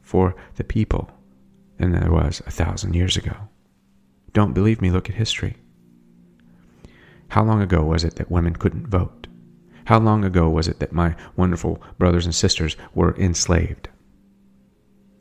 for 0.00 0.34
the 0.56 0.64
people 0.64 1.10
than 1.76 1.92
there 1.92 2.10
was 2.10 2.42
a 2.46 2.50
thousand 2.50 2.94
years 2.94 3.16
ago. 3.16 3.36
Don't 4.32 4.54
believe 4.54 4.80
me, 4.80 4.90
look 4.90 5.10
at 5.10 5.14
history. 5.14 5.56
How 7.28 7.44
long 7.44 7.60
ago 7.60 7.82
was 7.82 8.02
it 8.02 8.16
that 8.16 8.30
women 8.30 8.56
couldn't 8.56 8.88
vote? 8.88 9.21
How 9.86 9.98
long 9.98 10.24
ago 10.24 10.48
was 10.48 10.68
it 10.68 10.78
that 10.78 10.92
my 10.92 11.16
wonderful 11.36 11.82
brothers 11.98 12.24
and 12.24 12.34
sisters 12.34 12.76
were 12.94 13.16
enslaved? 13.16 13.88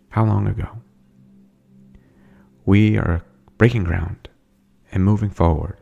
How 0.10 0.26
long 0.26 0.48
ago? 0.48 0.82
We 2.66 2.98
are 2.98 3.24
breaking 3.58 3.86
ground 3.86 4.30
and 4.92 5.04
moving 5.04 5.30
forward 5.30 5.78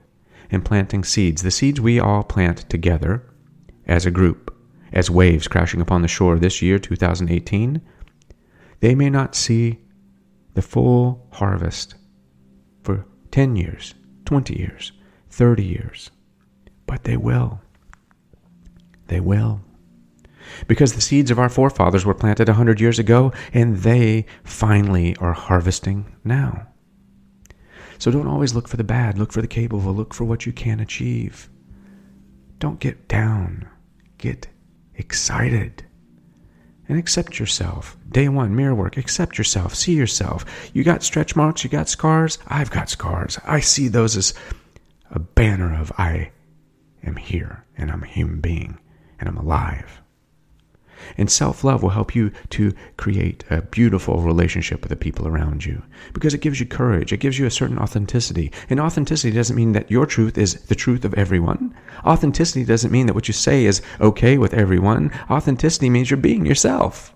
and 0.52 0.66
planting 0.66 1.04
seeds, 1.04 1.42
the 1.42 1.52
seeds 1.52 1.80
we 1.82 2.00
all 2.00 2.24
plant 2.24 2.70
together 2.70 3.24
as 3.86 4.06
a 4.06 4.12
group, 4.12 4.56
as 4.94 5.10
waves 5.10 5.48
crashing 5.48 5.82
upon 5.82 6.02
the 6.02 6.08
shore 6.08 6.38
this 6.38 6.62
year, 6.62 6.80
2018. 6.80 7.82
They 8.80 8.96
may 8.96 9.10
not 9.10 9.36
see 9.36 9.80
the 10.54 10.62
full 10.62 11.28
harvest 11.34 11.96
for 12.84 13.06
10 13.32 13.56
years, 13.56 13.94
20 14.26 14.58
years, 14.58 14.92
30 15.30 15.64
years, 15.64 16.12
but 16.86 17.04
they 17.04 17.18
will. 17.18 17.62
They 19.10 19.20
will. 19.20 19.62
Because 20.68 20.94
the 20.94 21.02
seeds 21.02 21.30
of 21.30 21.40
our 21.40 21.50
forefathers 21.50 22.06
were 22.06 22.14
planted 22.14 22.48
a 22.48 22.54
hundred 22.54 22.80
years 22.80 22.98
ago, 22.98 23.34
and 23.54 23.78
they 23.78 24.26
finally 24.44 25.16
are 25.18 25.34
harvesting 25.34 26.16
now. 26.24 26.68
So 27.98 28.12
don't 28.12 28.28
always 28.28 28.56
look 28.56 28.68
for 28.68 28.78
the 28.78 28.84
bad, 28.84 29.18
look 29.18 29.34
for 29.34 29.42
the 29.42 29.48
capable, 29.48 29.94
look 29.94 30.14
for 30.14 30.24
what 30.24 30.46
you 30.46 30.54
can 30.54 30.80
achieve. 30.80 31.50
Don't 32.60 32.80
get 32.80 33.08
down, 33.08 33.68
get 34.18 34.48
excited. 34.96 35.86
And 36.88 36.98
accept 36.98 37.38
yourself. 37.38 37.98
Day 38.10 38.30
one, 38.30 38.56
mirror 38.56 38.74
work. 38.74 38.98
Accept 38.98 39.38
yourself. 39.38 39.76
See 39.76 39.94
yourself. 39.94 40.44
You 40.74 40.84
got 40.84 41.04
stretch 41.04 41.36
marks. 41.36 41.64
You 41.64 41.70
got 41.70 41.88
scars. 41.88 42.40
I've 42.48 42.72
got 42.72 42.90
scars. 42.90 43.38
I 43.46 43.60
see 43.60 43.90
those 43.90 44.18
as 44.18 44.34
a 45.12 45.20
banner 45.20 45.80
of 45.80 45.92
I 46.00 46.32
am 47.04 47.16
here 47.16 47.64
and 47.78 47.92
I'm 47.92 48.02
a 48.02 48.08
human 48.08 48.42
being 48.42 48.80
and 49.20 49.30
I'm 49.30 49.38
alive. 49.38 50.02
And 51.18 51.32
self 51.32 51.64
love 51.64 51.82
will 51.82 51.90
help 51.92 52.14
you 52.14 52.32
to 52.50 52.74
create 52.98 53.44
a 53.50 53.62
beautiful 53.62 54.22
relationship 54.22 54.82
with 54.82 54.90
the 54.90 54.96
people 54.96 55.28
around 55.28 55.66
you 55.66 55.82
because 56.14 56.34
it 56.34 56.42
gives 56.42 56.60
you 56.60 56.66
courage. 56.66 57.14
It 57.14 57.20
gives 57.22 57.40
you 57.40 57.46
a 57.46 57.52
certain 57.52 57.80
authenticity. 57.80 58.52
And 58.70 58.80
authenticity 58.80 59.34
doesn't 59.34 59.56
mean 59.56 59.72
that 59.74 59.90
your 59.90 60.06
truth 60.06 60.38
is 60.38 60.56
the 60.66 60.76
truth 60.76 61.06
of 61.06 61.14
everyone. 61.14 61.74
Authenticity 62.06 62.66
doesn't 62.66 62.92
mean 62.92 63.08
that 63.08 63.16
what 63.16 63.28
you 63.28 63.34
say 63.34 63.66
is 63.66 63.82
okay 64.02 64.38
with 64.38 64.54
everyone. 64.54 65.12
Authenticity 65.30 65.90
means 65.90 66.12
you're 66.12 66.18
being 66.18 66.46
yourself. 66.46 67.16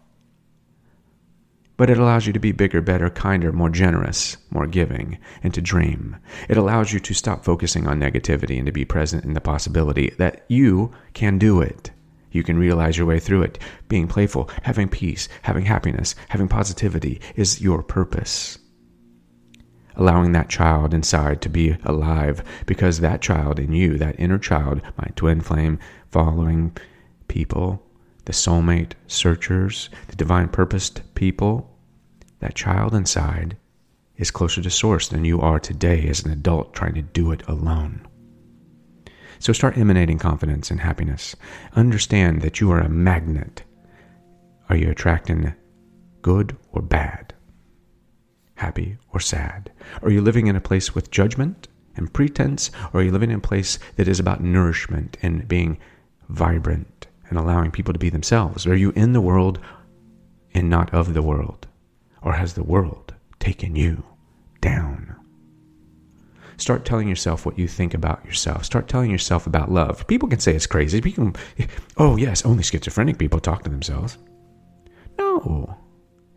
But 1.75 1.89
it 1.89 1.97
allows 1.97 2.27
you 2.27 2.33
to 2.33 2.39
be 2.39 2.51
bigger, 2.51 2.81
better, 2.81 3.09
kinder, 3.09 3.51
more 3.51 3.69
generous, 3.69 4.37
more 4.51 4.67
giving, 4.67 5.17
and 5.41 5.53
to 5.53 5.61
dream. 5.61 6.17
It 6.47 6.57
allows 6.57 6.93
you 6.93 6.99
to 6.99 7.13
stop 7.13 7.43
focusing 7.43 7.87
on 7.87 7.99
negativity 7.99 8.57
and 8.57 8.65
to 8.67 8.71
be 8.71 8.85
present 8.85 9.25
in 9.25 9.33
the 9.33 9.41
possibility 9.41 10.13
that 10.17 10.45
you 10.47 10.91
can 11.13 11.39
do 11.39 11.61
it. 11.61 11.89
You 12.31 12.43
can 12.43 12.57
realize 12.57 12.97
your 12.97 13.07
way 13.07 13.19
through 13.19 13.43
it. 13.43 13.59
Being 13.87 14.07
playful, 14.07 14.49
having 14.63 14.89
peace, 14.89 15.29
having 15.43 15.65
happiness, 15.65 16.15
having 16.29 16.47
positivity 16.47 17.21
is 17.35 17.61
your 17.61 17.83
purpose. 17.83 18.57
Allowing 19.95 20.31
that 20.31 20.49
child 20.49 20.93
inside 20.93 21.41
to 21.41 21.49
be 21.49 21.77
alive 21.83 22.43
because 22.65 22.99
that 22.99 23.21
child 23.21 23.59
in 23.59 23.73
you, 23.73 23.97
that 23.99 24.19
inner 24.19 24.39
child, 24.39 24.81
my 24.97 25.07
twin 25.15 25.41
flame, 25.41 25.77
following 26.09 26.75
people, 27.27 27.85
the 28.25 28.33
soulmate 28.33 28.93
searchers, 29.07 29.89
the 30.07 30.15
divine 30.15 30.47
purposed 30.47 31.01
people, 31.15 31.69
that 32.39 32.55
child 32.55 32.93
inside 32.93 33.57
is 34.17 34.31
closer 34.31 34.61
to 34.61 34.69
source 34.69 35.07
than 35.07 35.25
you 35.25 35.41
are 35.41 35.59
today 35.59 36.07
as 36.07 36.23
an 36.23 36.31
adult 36.31 36.73
trying 36.73 36.93
to 36.93 37.01
do 37.01 37.31
it 37.31 37.41
alone. 37.47 38.05
So 39.39 39.51
start 39.51 39.77
emanating 39.77 40.19
confidence 40.19 40.71
and 40.71 40.79
happiness. 40.79 41.35
Understand 41.75 42.41
that 42.41 42.61
you 42.61 42.71
are 42.71 42.79
a 42.79 42.89
magnet. 42.89 43.63
Are 44.69 44.75
you 44.75 44.89
attracting 44.89 45.53
good 46.21 46.55
or 46.71 46.81
bad? 46.81 47.33
Happy 48.55 48.97
or 49.11 49.19
sad? 49.19 49.71
Are 50.01 50.11
you 50.11 50.21
living 50.21 50.47
in 50.47 50.55
a 50.55 50.61
place 50.61 50.95
with 50.95 51.11
judgment 51.11 51.67
and 51.97 52.13
pretense? 52.13 52.71
Or 52.93 53.01
are 53.01 53.03
you 53.03 53.11
living 53.11 53.31
in 53.31 53.37
a 53.37 53.41
place 53.41 53.79
that 53.97 54.07
is 54.07 54.19
about 54.19 54.41
nourishment 54.41 55.17
and 55.21 55.47
being 55.47 55.77
vibrant 56.29 56.92
and 57.33 57.43
allowing 57.43 57.71
people 57.71 57.93
to 57.93 57.99
be 57.99 58.09
themselves? 58.09 58.67
Are 58.67 58.75
you 58.75 58.91
in 58.91 59.13
the 59.13 59.21
world 59.21 59.59
and 60.53 60.69
not 60.69 60.93
of 60.93 61.15
the 61.15 61.23
world? 61.23 61.65
Or 62.21 62.33
has 62.33 62.53
the 62.53 62.63
world 62.63 63.13
taken 63.39 63.75
you 63.75 64.03
down? 64.61 65.15
Start 66.57 66.85
telling 66.85 67.07
yourself 67.07 67.43
what 67.43 67.57
you 67.57 67.67
think 67.67 67.95
about 67.95 68.23
yourself. 68.23 68.63
Start 68.63 68.87
telling 68.87 69.09
yourself 69.09 69.47
about 69.47 69.71
love. 69.71 70.05
People 70.05 70.29
can 70.29 70.39
say 70.39 70.53
it's 70.53 70.67
crazy. 70.67 71.01
People, 71.01 71.33
oh 71.97 72.15
yes, 72.17 72.45
only 72.45 72.61
schizophrenic 72.61 73.17
people 73.17 73.39
talk 73.39 73.63
to 73.63 73.69
themselves. 73.71 74.19
No, 75.17 75.75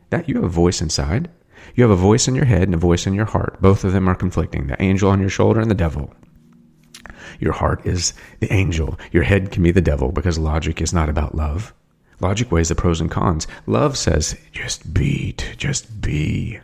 that 0.08 0.28
you 0.28 0.36
have 0.36 0.44
a 0.44 0.48
voice 0.48 0.80
inside. 0.80 1.30
You 1.74 1.84
have 1.84 1.90
a 1.90 1.96
voice 1.96 2.26
in 2.26 2.34
your 2.34 2.46
head 2.46 2.62
and 2.62 2.74
a 2.74 2.78
voice 2.78 3.06
in 3.06 3.12
your 3.12 3.26
heart. 3.26 3.60
Both 3.60 3.84
of 3.84 3.92
them 3.92 4.08
are 4.08 4.14
conflicting. 4.14 4.66
The 4.66 4.82
angel 4.82 5.10
on 5.10 5.20
your 5.20 5.28
shoulder 5.28 5.60
and 5.60 5.70
the 5.70 5.74
devil. 5.74 6.14
Your 7.40 7.52
heart 7.52 7.84
is 7.86 8.12
the 8.40 8.52
angel. 8.52 8.98
Your 9.12 9.22
head 9.22 9.50
can 9.50 9.62
be 9.62 9.70
the 9.70 9.80
devil 9.80 10.12
because 10.12 10.38
logic 10.38 10.80
is 10.80 10.92
not 10.92 11.08
about 11.08 11.34
love. 11.34 11.74
Logic 12.20 12.50
weighs 12.50 12.68
the 12.68 12.74
pros 12.74 13.00
and 13.00 13.10
cons. 13.10 13.46
Love 13.66 13.96
says, 13.96 14.36
just 14.52 14.94
be, 14.94 15.34
just 15.56 16.00
be. 16.00 16.60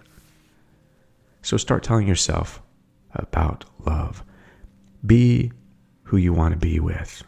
So 1.42 1.56
start 1.56 1.82
telling 1.82 2.06
yourself, 2.06 2.62
about 3.14 3.64
love. 3.84 4.24
Be 5.04 5.52
who 6.04 6.16
you 6.16 6.32
want 6.32 6.52
to 6.52 6.58
be 6.58 6.80
with. 6.80 7.22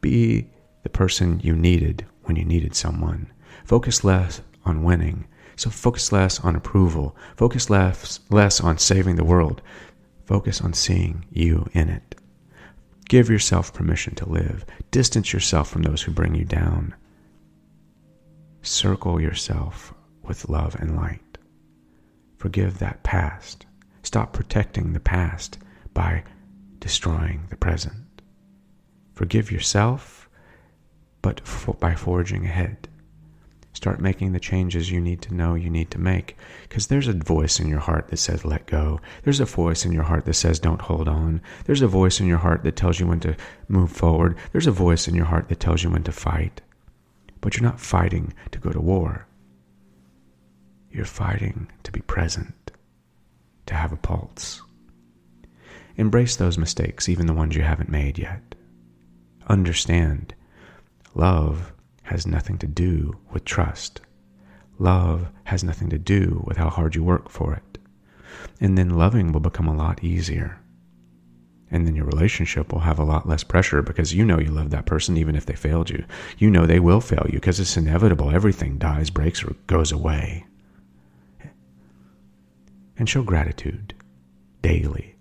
Be 0.00 0.48
the 0.82 0.88
person 0.88 1.40
you 1.40 1.54
needed 1.54 2.06
when 2.24 2.36
you 2.36 2.44
needed 2.44 2.74
someone. 2.74 3.30
Focus 3.64 4.04
less 4.04 4.40
on 4.64 4.84
winning. 4.84 5.26
So 5.56 5.70
focus 5.70 6.12
less 6.12 6.40
on 6.40 6.56
approval. 6.56 7.16
Focus 7.36 7.70
less, 7.70 8.20
less 8.30 8.60
on 8.60 8.78
saving 8.78 9.16
the 9.16 9.24
world. 9.24 9.62
Focus 10.24 10.60
on 10.60 10.72
seeing 10.72 11.24
you 11.30 11.68
in 11.72 11.88
it. 11.88 12.14
Give 13.10 13.28
yourself 13.28 13.74
permission 13.74 14.14
to 14.14 14.28
live. 14.28 14.64
Distance 14.92 15.32
yourself 15.32 15.68
from 15.68 15.82
those 15.82 16.00
who 16.00 16.12
bring 16.12 16.36
you 16.36 16.44
down. 16.44 16.94
Circle 18.62 19.20
yourself 19.20 19.92
with 20.22 20.48
love 20.48 20.76
and 20.76 20.94
light. 20.94 21.36
Forgive 22.36 22.78
that 22.78 23.02
past. 23.02 23.66
Stop 24.04 24.32
protecting 24.32 24.92
the 24.92 25.00
past 25.00 25.58
by 25.92 26.22
destroying 26.78 27.48
the 27.50 27.56
present. 27.56 28.22
Forgive 29.12 29.50
yourself, 29.50 30.30
but 31.20 31.40
for, 31.40 31.74
by 31.74 31.96
forging 31.96 32.46
ahead. 32.46 32.88
Start 33.80 33.98
making 33.98 34.32
the 34.32 34.38
changes 34.38 34.90
you 34.90 35.00
need 35.00 35.22
to 35.22 35.32
know 35.32 35.54
you 35.54 35.70
need 35.70 35.90
to 35.92 35.98
make. 35.98 36.36
Because 36.68 36.88
there's 36.88 37.08
a 37.08 37.14
voice 37.14 37.58
in 37.58 37.66
your 37.66 37.78
heart 37.78 38.08
that 38.08 38.18
says, 38.18 38.44
let 38.44 38.66
go. 38.66 39.00
There's 39.22 39.40
a 39.40 39.46
voice 39.46 39.86
in 39.86 39.92
your 39.92 40.02
heart 40.02 40.26
that 40.26 40.34
says, 40.34 40.58
don't 40.58 40.82
hold 40.82 41.08
on. 41.08 41.40
There's 41.64 41.80
a 41.80 41.86
voice 41.86 42.20
in 42.20 42.26
your 42.26 42.36
heart 42.36 42.62
that 42.64 42.76
tells 42.76 43.00
you 43.00 43.06
when 43.06 43.20
to 43.20 43.34
move 43.68 43.90
forward. 43.90 44.36
There's 44.52 44.66
a 44.66 44.70
voice 44.70 45.08
in 45.08 45.14
your 45.14 45.24
heart 45.24 45.48
that 45.48 45.60
tells 45.60 45.82
you 45.82 45.88
when 45.88 46.02
to 46.02 46.12
fight. 46.12 46.60
But 47.40 47.56
you're 47.56 47.64
not 47.64 47.80
fighting 47.80 48.34
to 48.50 48.58
go 48.58 48.70
to 48.70 48.78
war. 48.78 49.26
You're 50.90 51.06
fighting 51.06 51.70
to 51.84 51.90
be 51.90 52.02
present 52.02 52.72
to 53.64 53.72
have 53.72 53.92
a 53.92 53.96
pulse. 53.96 54.60
Embrace 55.96 56.36
those 56.36 56.58
mistakes, 56.58 57.08
even 57.08 57.24
the 57.24 57.32
ones 57.32 57.56
you 57.56 57.62
haven't 57.62 57.88
made 57.88 58.18
yet. 58.18 58.54
Understand, 59.48 60.34
love 61.14 61.72
has 62.10 62.26
nothing 62.26 62.58
to 62.58 62.66
do 62.66 63.16
with 63.32 63.44
trust. 63.44 64.00
Love 64.80 65.28
has 65.44 65.62
nothing 65.62 65.88
to 65.90 65.98
do 65.98 66.42
with 66.44 66.56
how 66.56 66.68
hard 66.68 66.96
you 66.96 67.04
work 67.04 67.28
for 67.28 67.54
it. 67.54 67.78
And 68.60 68.76
then 68.76 68.90
loving 68.90 69.30
will 69.30 69.40
become 69.40 69.68
a 69.68 69.76
lot 69.76 70.02
easier. 70.02 70.58
And 71.70 71.86
then 71.86 71.94
your 71.94 72.06
relationship 72.06 72.72
will 72.72 72.80
have 72.80 72.98
a 72.98 73.04
lot 73.04 73.28
less 73.28 73.44
pressure 73.44 73.80
because 73.80 74.12
you 74.12 74.24
know 74.24 74.40
you 74.40 74.50
love 74.50 74.70
that 74.70 74.86
person 74.86 75.16
even 75.16 75.36
if 75.36 75.46
they 75.46 75.54
failed 75.54 75.88
you. 75.88 76.04
You 76.36 76.50
know 76.50 76.66
they 76.66 76.80
will 76.80 77.00
fail 77.00 77.26
you 77.26 77.34
because 77.34 77.60
it's 77.60 77.76
inevitable. 77.76 78.30
Everything 78.30 78.76
dies, 78.76 79.08
breaks, 79.08 79.44
or 79.44 79.54
goes 79.68 79.92
away. 79.92 80.46
And 82.96 83.08
show 83.08 83.22
gratitude 83.22 83.94
daily 84.62 85.14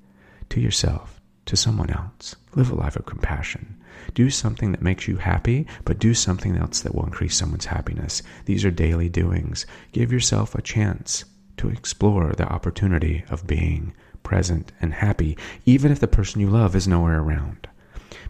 to 0.49 0.59
yourself, 0.59 1.21
to 1.45 1.55
someone 1.55 1.91
else. 1.91 2.35
Live 2.55 2.71
a 2.71 2.75
life 2.75 2.95
of 2.95 3.05
compassion. 3.05 3.78
Do 4.13 4.29
something 4.29 4.71
that 4.71 4.81
makes 4.81 5.07
you 5.07 5.17
happy, 5.17 5.67
but 5.85 5.99
do 5.99 6.13
something 6.13 6.57
else 6.57 6.81
that 6.81 6.95
will 6.95 7.05
increase 7.05 7.35
someone's 7.35 7.65
happiness. 7.65 8.21
These 8.45 8.65
are 8.65 8.71
daily 8.71 9.09
doings. 9.09 9.65
Give 9.91 10.11
yourself 10.11 10.55
a 10.55 10.61
chance 10.61 11.25
to 11.57 11.69
explore 11.69 12.33
the 12.33 12.47
opportunity 12.47 13.23
of 13.29 13.47
being 13.47 13.93
present 14.23 14.71
and 14.81 14.93
happy, 14.93 15.37
even 15.65 15.91
if 15.91 15.99
the 15.99 16.07
person 16.07 16.41
you 16.41 16.49
love 16.49 16.75
is 16.75 16.87
nowhere 16.87 17.19
around. 17.19 17.67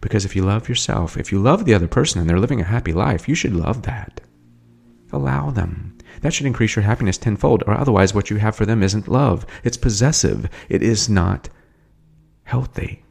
Because 0.02 0.26
if 0.26 0.36
you 0.36 0.44
love 0.44 0.70
yourself, 0.70 1.18
if 1.18 1.32
you 1.32 1.40
love 1.40 1.66
the 1.66 1.74
other 1.74 1.88
person 1.88 2.20
and 2.20 2.30
they're 2.30 2.40
living 2.40 2.62
a 2.62 2.66
happy 2.66 2.94
life, 2.94 3.28
you 3.28 3.36
should 3.36 3.54
love 3.54 3.84
that. 3.84 4.22
Allow 5.12 5.52
them. 5.52 5.98
That 6.22 6.34
should 6.34 6.46
increase 6.46 6.76
your 6.76 6.84
happiness 6.84 7.18
tenfold, 7.18 7.64
or 7.66 7.76
otherwise, 7.76 8.14
what 8.14 8.30
you 8.30 8.38
have 8.38 8.56
for 8.56 8.66
them 8.66 8.84
isn't 8.84 9.08
love. 9.08 9.46
It's 9.64 9.78
possessive. 9.78 10.50
It 10.68 10.84
is 10.84 11.10
not 11.10 11.50
healthy. 12.44 13.04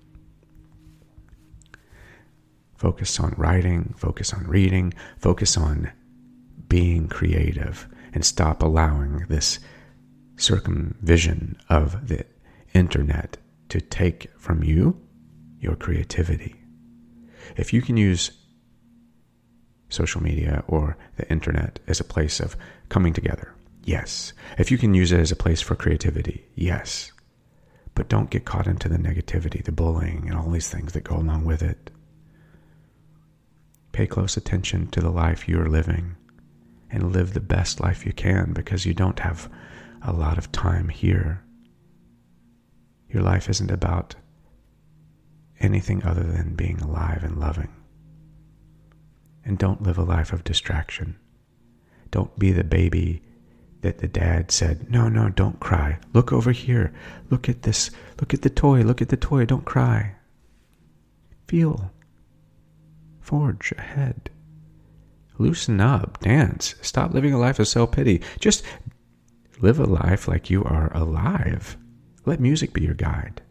Focus 2.78 3.18
on 3.18 3.34
writing, 3.36 3.92
focus 3.98 4.32
on 4.32 4.46
reading, 4.46 4.94
focus 5.18 5.56
on 5.56 5.90
being 6.68 7.08
creative, 7.08 7.88
and 8.14 8.24
stop 8.24 8.62
allowing 8.62 9.26
this 9.28 9.58
circumvision 10.36 11.58
of 11.68 12.06
the 12.06 12.24
internet 12.74 13.36
to 13.68 13.80
take 13.80 14.30
from 14.38 14.62
you 14.62 14.98
your 15.60 15.74
creativity. 15.74 16.54
If 17.56 17.72
you 17.72 17.82
can 17.82 17.96
use 17.96 18.30
social 19.88 20.22
media 20.22 20.62
or 20.68 20.96
the 21.16 21.28
internet 21.30 21.80
as 21.88 21.98
a 21.98 22.04
place 22.04 22.38
of 22.38 22.56
coming 22.88 23.12
together, 23.12 23.54
yes. 23.82 24.32
If 24.56 24.70
you 24.70 24.78
can 24.78 24.94
use 24.94 25.10
it 25.10 25.18
as 25.18 25.32
a 25.32 25.36
place 25.36 25.60
for 25.60 25.74
creativity, 25.74 26.46
yes. 26.54 27.10
But 27.96 28.08
don't 28.08 28.30
get 28.30 28.44
caught 28.44 28.68
into 28.68 28.88
the 28.88 28.98
negativity, 28.98 29.64
the 29.64 29.72
bullying, 29.72 30.28
and 30.28 30.38
all 30.38 30.50
these 30.50 30.68
things 30.68 30.92
that 30.92 31.02
go 31.02 31.16
along 31.16 31.44
with 31.44 31.62
it. 31.62 31.90
Pay 33.92 34.06
close 34.06 34.36
attention 34.36 34.88
to 34.88 35.00
the 35.00 35.10
life 35.10 35.48
you 35.48 35.60
are 35.60 35.68
living 35.68 36.16
and 36.90 37.12
live 37.12 37.34
the 37.34 37.40
best 37.40 37.80
life 37.80 38.06
you 38.06 38.12
can 38.12 38.52
because 38.52 38.86
you 38.86 38.94
don't 38.94 39.18
have 39.18 39.50
a 40.02 40.12
lot 40.12 40.38
of 40.38 40.52
time 40.52 40.88
here. 40.88 41.42
Your 43.10 43.22
life 43.22 43.48
isn't 43.48 43.70
about 43.70 44.14
anything 45.60 46.04
other 46.04 46.22
than 46.22 46.54
being 46.54 46.80
alive 46.80 47.24
and 47.24 47.38
loving. 47.38 47.74
And 49.44 49.58
don't 49.58 49.82
live 49.82 49.98
a 49.98 50.04
life 50.04 50.32
of 50.32 50.44
distraction. 50.44 51.16
Don't 52.10 52.38
be 52.38 52.52
the 52.52 52.64
baby 52.64 53.22
that 53.80 53.98
the 53.98 54.08
dad 54.08 54.50
said, 54.50 54.90
No, 54.90 55.08
no, 55.08 55.28
don't 55.28 55.60
cry. 55.60 55.98
Look 56.12 56.32
over 56.32 56.52
here. 56.52 56.92
Look 57.30 57.48
at 57.48 57.62
this. 57.62 57.90
Look 58.20 58.34
at 58.34 58.42
the 58.42 58.50
toy. 58.50 58.82
Look 58.82 59.00
at 59.00 59.08
the 59.08 59.16
toy. 59.16 59.44
Don't 59.44 59.64
cry. 59.64 60.16
Feel. 61.46 61.90
Forge 63.28 63.74
ahead. 63.76 64.30
Loosen 65.36 65.82
up. 65.82 66.18
Dance. 66.20 66.74
Stop 66.80 67.12
living 67.12 67.34
a 67.34 67.38
life 67.38 67.58
of 67.58 67.68
self 67.68 67.92
pity. 67.92 68.22
Just 68.40 68.64
live 69.60 69.78
a 69.78 69.84
life 69.84 70.26
like 70.26 70.48
you 70.48 70.64
are 70.64 70.90
alive. 70.96 71.76
Let 72.24 72.40
music 72.40 72.72
be 72.72 72.80
your 72.80 72.94
guide. 72.94 73.42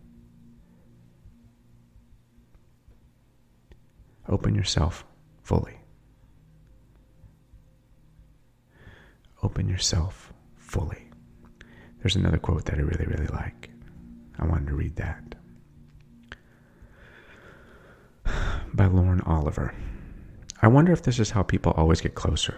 Open 4.28 4.56
yourself 4.56 5.06
fully. 5.44 5.78
Open 9.44 9.70
yourself 9.70 10.34
fully. 10.56 11.08
There's 12.00 12.16
another 12.16 12.40
quote 12.40 12.66
that 12.66 12.80
I 12.80 12.82
really, 12.82 13.06
really 13.06 13.28
like. 13.28 13.70
I 14.40 14.48
wanted 14.48 14.70
to 14.70 14.76
read 14.76 14.96
that. 14.96 15.27
By 18.74 18.86
Lauren 18.86 19.22
Oliver. 19.22 19.74
I 20.62 20.68
wonder 20.68 20.92
if 20.92 21.04
this 21.04 21.20
is 21.20 21.32
how 21.32 21.44
people 21.44 21.74
always 21.74 22.02
get 22.02 22.16
closer. 22.16 22.58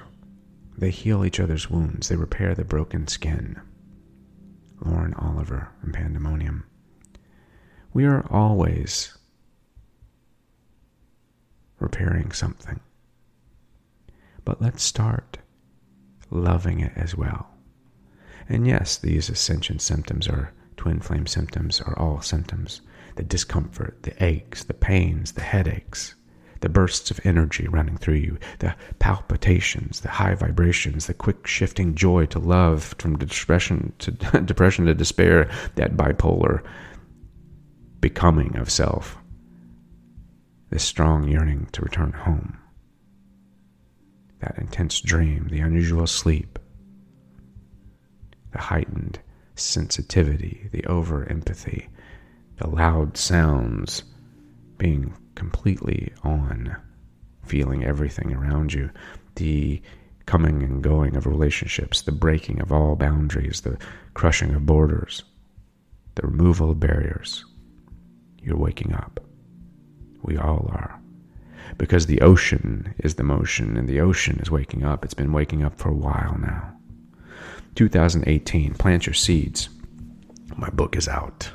They 0.78 0.92
heal 0.92 1.26
each 1.26 1.40
other's 1.40 1.70
wounds, 1.70 2.08
they 2.08 2.16
repair 2.16 2.56
the 2.56 2.64
broken 2.64 3.08
skin. 3.08 3.60
Lauren 4.84 5.14
Oliver 5.16 5.70
and 5.82 5.94
Pandemonium. 5.94 6.64
We 7.94 8.06
are 8.06 8.26
always 8.30 9.18
repairing 11.80 12.32
something. 12.32 12.80
But 14.46 14.62
let's 14.62 14.84
start 14.84 15.40
loving 16.30 16.80
it 16.80 16.94
as 16.96 17.16
well. 17.16 17.50
And 18.48 18.66
yes, 18.66 18.98
these 18.98 19.30
ascension 19.30 19.80
symptoms 19.80 20.28
or 20.28 20.54
twin 20.78 21.00
flame 21.00 21.28
symptoms 21.28 21.82
are 21.82 21.98
all 21.98 22.22
symptoms 22.22 22.82
the 23.20 23.26
discomfort, 23.26 24.02
the 24.04 24.24
aches, 24.24 24.64
the 24.64 24.74
pains, 24.74 25.34
the 25.34 25.42
headaches, 25.42 26.16
the 26.62 26.70
bursts 26.70 27.12
of 27.12 27.20
energy 27.26 27.68
running 27.68 27.98
through 27.98 28.14
you, 28.14 28.38
the 28.60 28.74
palpitations, 29.00 30.00
the 30.00 30.08
high 30.08 30.34
vibrations, 30.36 31.08
the 31.08 31.14
quick 31.14 31.46
shifting 31.46 31.96
joy 31.96 32.26
to 32.26 32.40
love, 32.40 32.96
from 32.98 33.18
depression 33.18 33.92
to 34.00 34.12
depression 34.46 34.86
to 34.86 34.94
despair, 34.94 35.52
that 35.76 35.98
bipolar 35.98 36.64
becoming 38.00 38.56
of 38.56 38.72
self, 38.72 39.18
this 40.70 40.84
strong 40.86 41.28
yearning 41.28 41.68
to 41.74 41.82
return 41.82 42.14
home, 42.14 42.58
that 44.40 44.58
intense 44.58 45.02
dream, 45.02 45.50
the 45.52 45.60
unusual 45.60 46.08
sleep, 46.08 46.58
the 48.54 48.60
heightened 48.60 49.20
sensitivity, 49.56 50.70
the 50.72 50.86
over 50.86 51.26
empathy, 51.26 51.90
the 52.60 52.70
loud 52.70 53.18
sounds, 53.18 54.04
being 54.78 55.14
completely 55.36 56.14
on, 56.24 56.76
feeling 57.46 57.84
everything 57.84 58.34
around 58.34 58.74
you, 58.74 58.90
the 59.36 59.82
coming 60.26 60.62
and 60.62 60.84
going 60.84 61.16
of 61.16 61.26
relationships, 61.26 62.02
the 62.02 62.12
breaking 62.12 62.62
of 62.62 62.72
all 62.72 62.96
boundaries, 62.96 63.62
the 63.62 63.78
crushing 64.14 64.54
of 64.54 64.66
borders, 64.66 65.24
the 66.16 66.28
removal 66.28 66.72
of 66.72 66.80
barriers. 66.80 67.46
You're 68.42 68.58
waking 68.58 68.94
up. 68.94 69.20
We 70.22 70.38
all 70.38 70.70
are. 70.72 71.00
Because 71.78 72.06
the 72.06 72.22
ocean 72.22 72.94
is 73.00 73.16
the 73.16 73.24
motion 73.24 73.78
and 73.78 73.88
the 73.88 74.02
ocean 74.02 74.40
is 74.40 74.52
waking 74.52 74.84
up. 74.84 75.06
It's 75.06 75.14
been 75.14 75.32
waking 75.32 75.64
up 75.64 75.78
for 75.78 75.90
a 75.90 75.94
while 75.94 76.38
now. 76.40 76.74
2018, 77.76 78.74
plant 78.74 79.06
your 79.06 79.14
seeds. 79.14 79.70
My 80.58 80.70
book 80.70 80.98
is 80.98 81.08
out. 81.08 81.52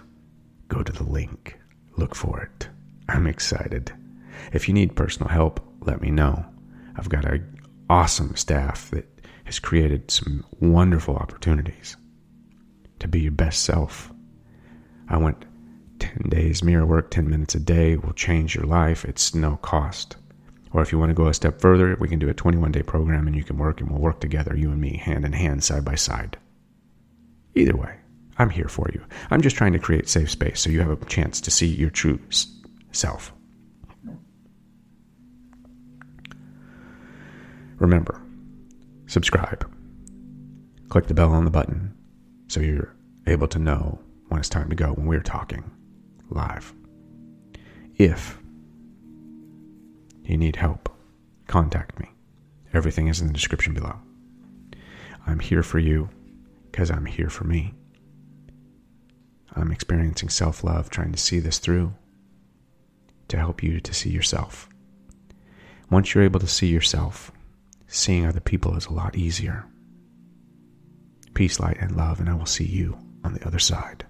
Go 0.68 0.82
to 0.82 0.92
the 0.92 1.04
link, 1.04 1.58
look 1.96 2.14
for 2.14 2.40
it. 2.40 2.68
I'm 3.08 3.26
excited. 3.26 3.92
If 4.52 4.68
you 4.68 4.74
need 4.74 4.96
personal 4.96 5.28
help, 5.28 5.60
let 5.80 6.00
me 6.00 6.10
know. 6.10 6.44
I've 6.96 7.08
got 7.08 7.24
an 7.24 7.60
awesome 7.90 8.34
staff 8.36 8.90
that 8.90 9.06
has 9.44 9.58
created 9.58 10.10
some 10.10 10.44
wonderful 10.60 11.16
opportunities 11.16 11.96
to 12.98 13.08
be 13.08 13.20
your 13.20 13.32
best 13.32 13.64
self. 13.64 14.12
I 15.08 15.18
went 15.18 15.44
10 15.98 16.28
days 16.28 16.62
mirror 16.62 16.86
work, 16.86 17.10
10 17.10 17.28
minutes 17.28 17.54
a 17.54 17.60
day 17.60 17.96
will 17.96 18.12
change 18.14 18.54
your 18.54 18.64
life. 18.64 19.04
It's 19.04 19.34
no 19.34 19.56
cost. 19.56 20.16
Or 20.72 20.82
if 20.82 20.90
you 20.90 20.98
want 20.98 21.10
to 21.10 21.14
go 21.14 21.28
a 21.28 21.34
step 21.34 21.60
further, 21.60 21.96
we 22.00 22.08
can 22.08 22.18
do 22.18 22.28
a 22.28 22.34
21 22.34 22.72
day 22.72 22.82
program 22.82 23.26
and 23.26 23.36
you 23.36 23.44
can 23.44 23.58
work 23.58 23.80
and 23.80 23.90
we'll 23.90 24.00
work 24.00 24.20
together, 24.20 24.56
you 24.56 24.70
and 24.70 24.80
me, 24.80 24.96
hand 24.96 25.24
in 25.24 25.32
hand, 25.32 25.62
side 25.62 25.84
by 25.84 25.94
side. 25.94 26.36
Either 27.54 27.76
way, 27.76 27.94
I'm 28.38 28.50
here 28.50 28.68
for 28.68 28.88
you. 28.92 29.04
I'm 29.30 29.40
just 29.40 29.56
trying 29.56 29.72
to 29.74 29.78
create 29.78 30.08
safe 30.08 30.30
space 30.30 30.60
so 30.60 30.70
you 30.70 30.80
have 30.80 30.90
a 30.90 31.04
chance 31.06 31.40
to 31.42 31.50
see 31.50 31.66
your 31.66 31.90
true 31.90 32.20
self. 32.92 33.32
Remember, 37.78 38.20
subscribe. 39.06 39.70
Click 40.88 41.06
the 41.06 41.14
bell 41.14 41.32
on 41.32 41.44
the 41.44 41.50
button 41.50 41.96
so 42.48 42.60
you're 42.60 42.94
able 43.26 43.48
to 43.48 43.58
know 43.58 43.98
when 44.28 44.40
it's 44.40 44.48
time 44.48 44.68
to 44.70 44.76
go 44.76 44.92
when 44.92 45.06
we're 45.06 45.20
talking 45.20 45.70
live. 46.30 46.72
If 47.96 48.38
you 50.24 50.36
need 50.36 50.56
help, 50.56 50.88
contact 51.46 51.98
me. 51.98 52.10
Everything 52.72 53.08
is 53.08 53.20
in 53.20 53.28
the 53.28 53.32
description 53.32 53.74
below. 53.74 53.96
I'm 55.26 55.38
here 55.38 55.62
for 55.62 55.78
you 55.78 56.08
because 56.70 56.90
I'm 56.90 57.06
here 57.06 57.30
for 57.30 57.44
me. 57.44 57.74
I'm 59.56 59.70
experiencing 59.72 60.28
self 60.28 60.64
love, 60.64 60.90
trying 60.90 61.12
to 61.12 61.18
see 61.18 61.38
this 61.38 61.58
through 61.58 61.94
to 63.28 63.36
help 63.36 63.62
you 63.62 63.80
to 63.80 63.94
see 63.94 64.10
yourself. 64.10 64.68
Once 65.90 66.14
you're 66.14 66.24
able 66.24 66.40
to 66.40 66.46
see 66.46 66.66
yourself, 66.66 67.30
seeing 67.86 68.26
other 68.26 68.40
people 68.40 68.76
is 68.76 68.86
a 68.86 68.92
lot 68.92 69.16
easier. 69.16 69.66
Peace, 71.34 71.60
light, 71.60 71.76
and 71.80 71.96
love, 71.96 72.20
and 72.20 72.28
I 72.28 72.34
will 72.34 72.46
see 72.46 72.64
you 72.64 72.98
on 73.24 73.34
the 73.34 73.46
other 73.46 73.58
side. 73.58 74.06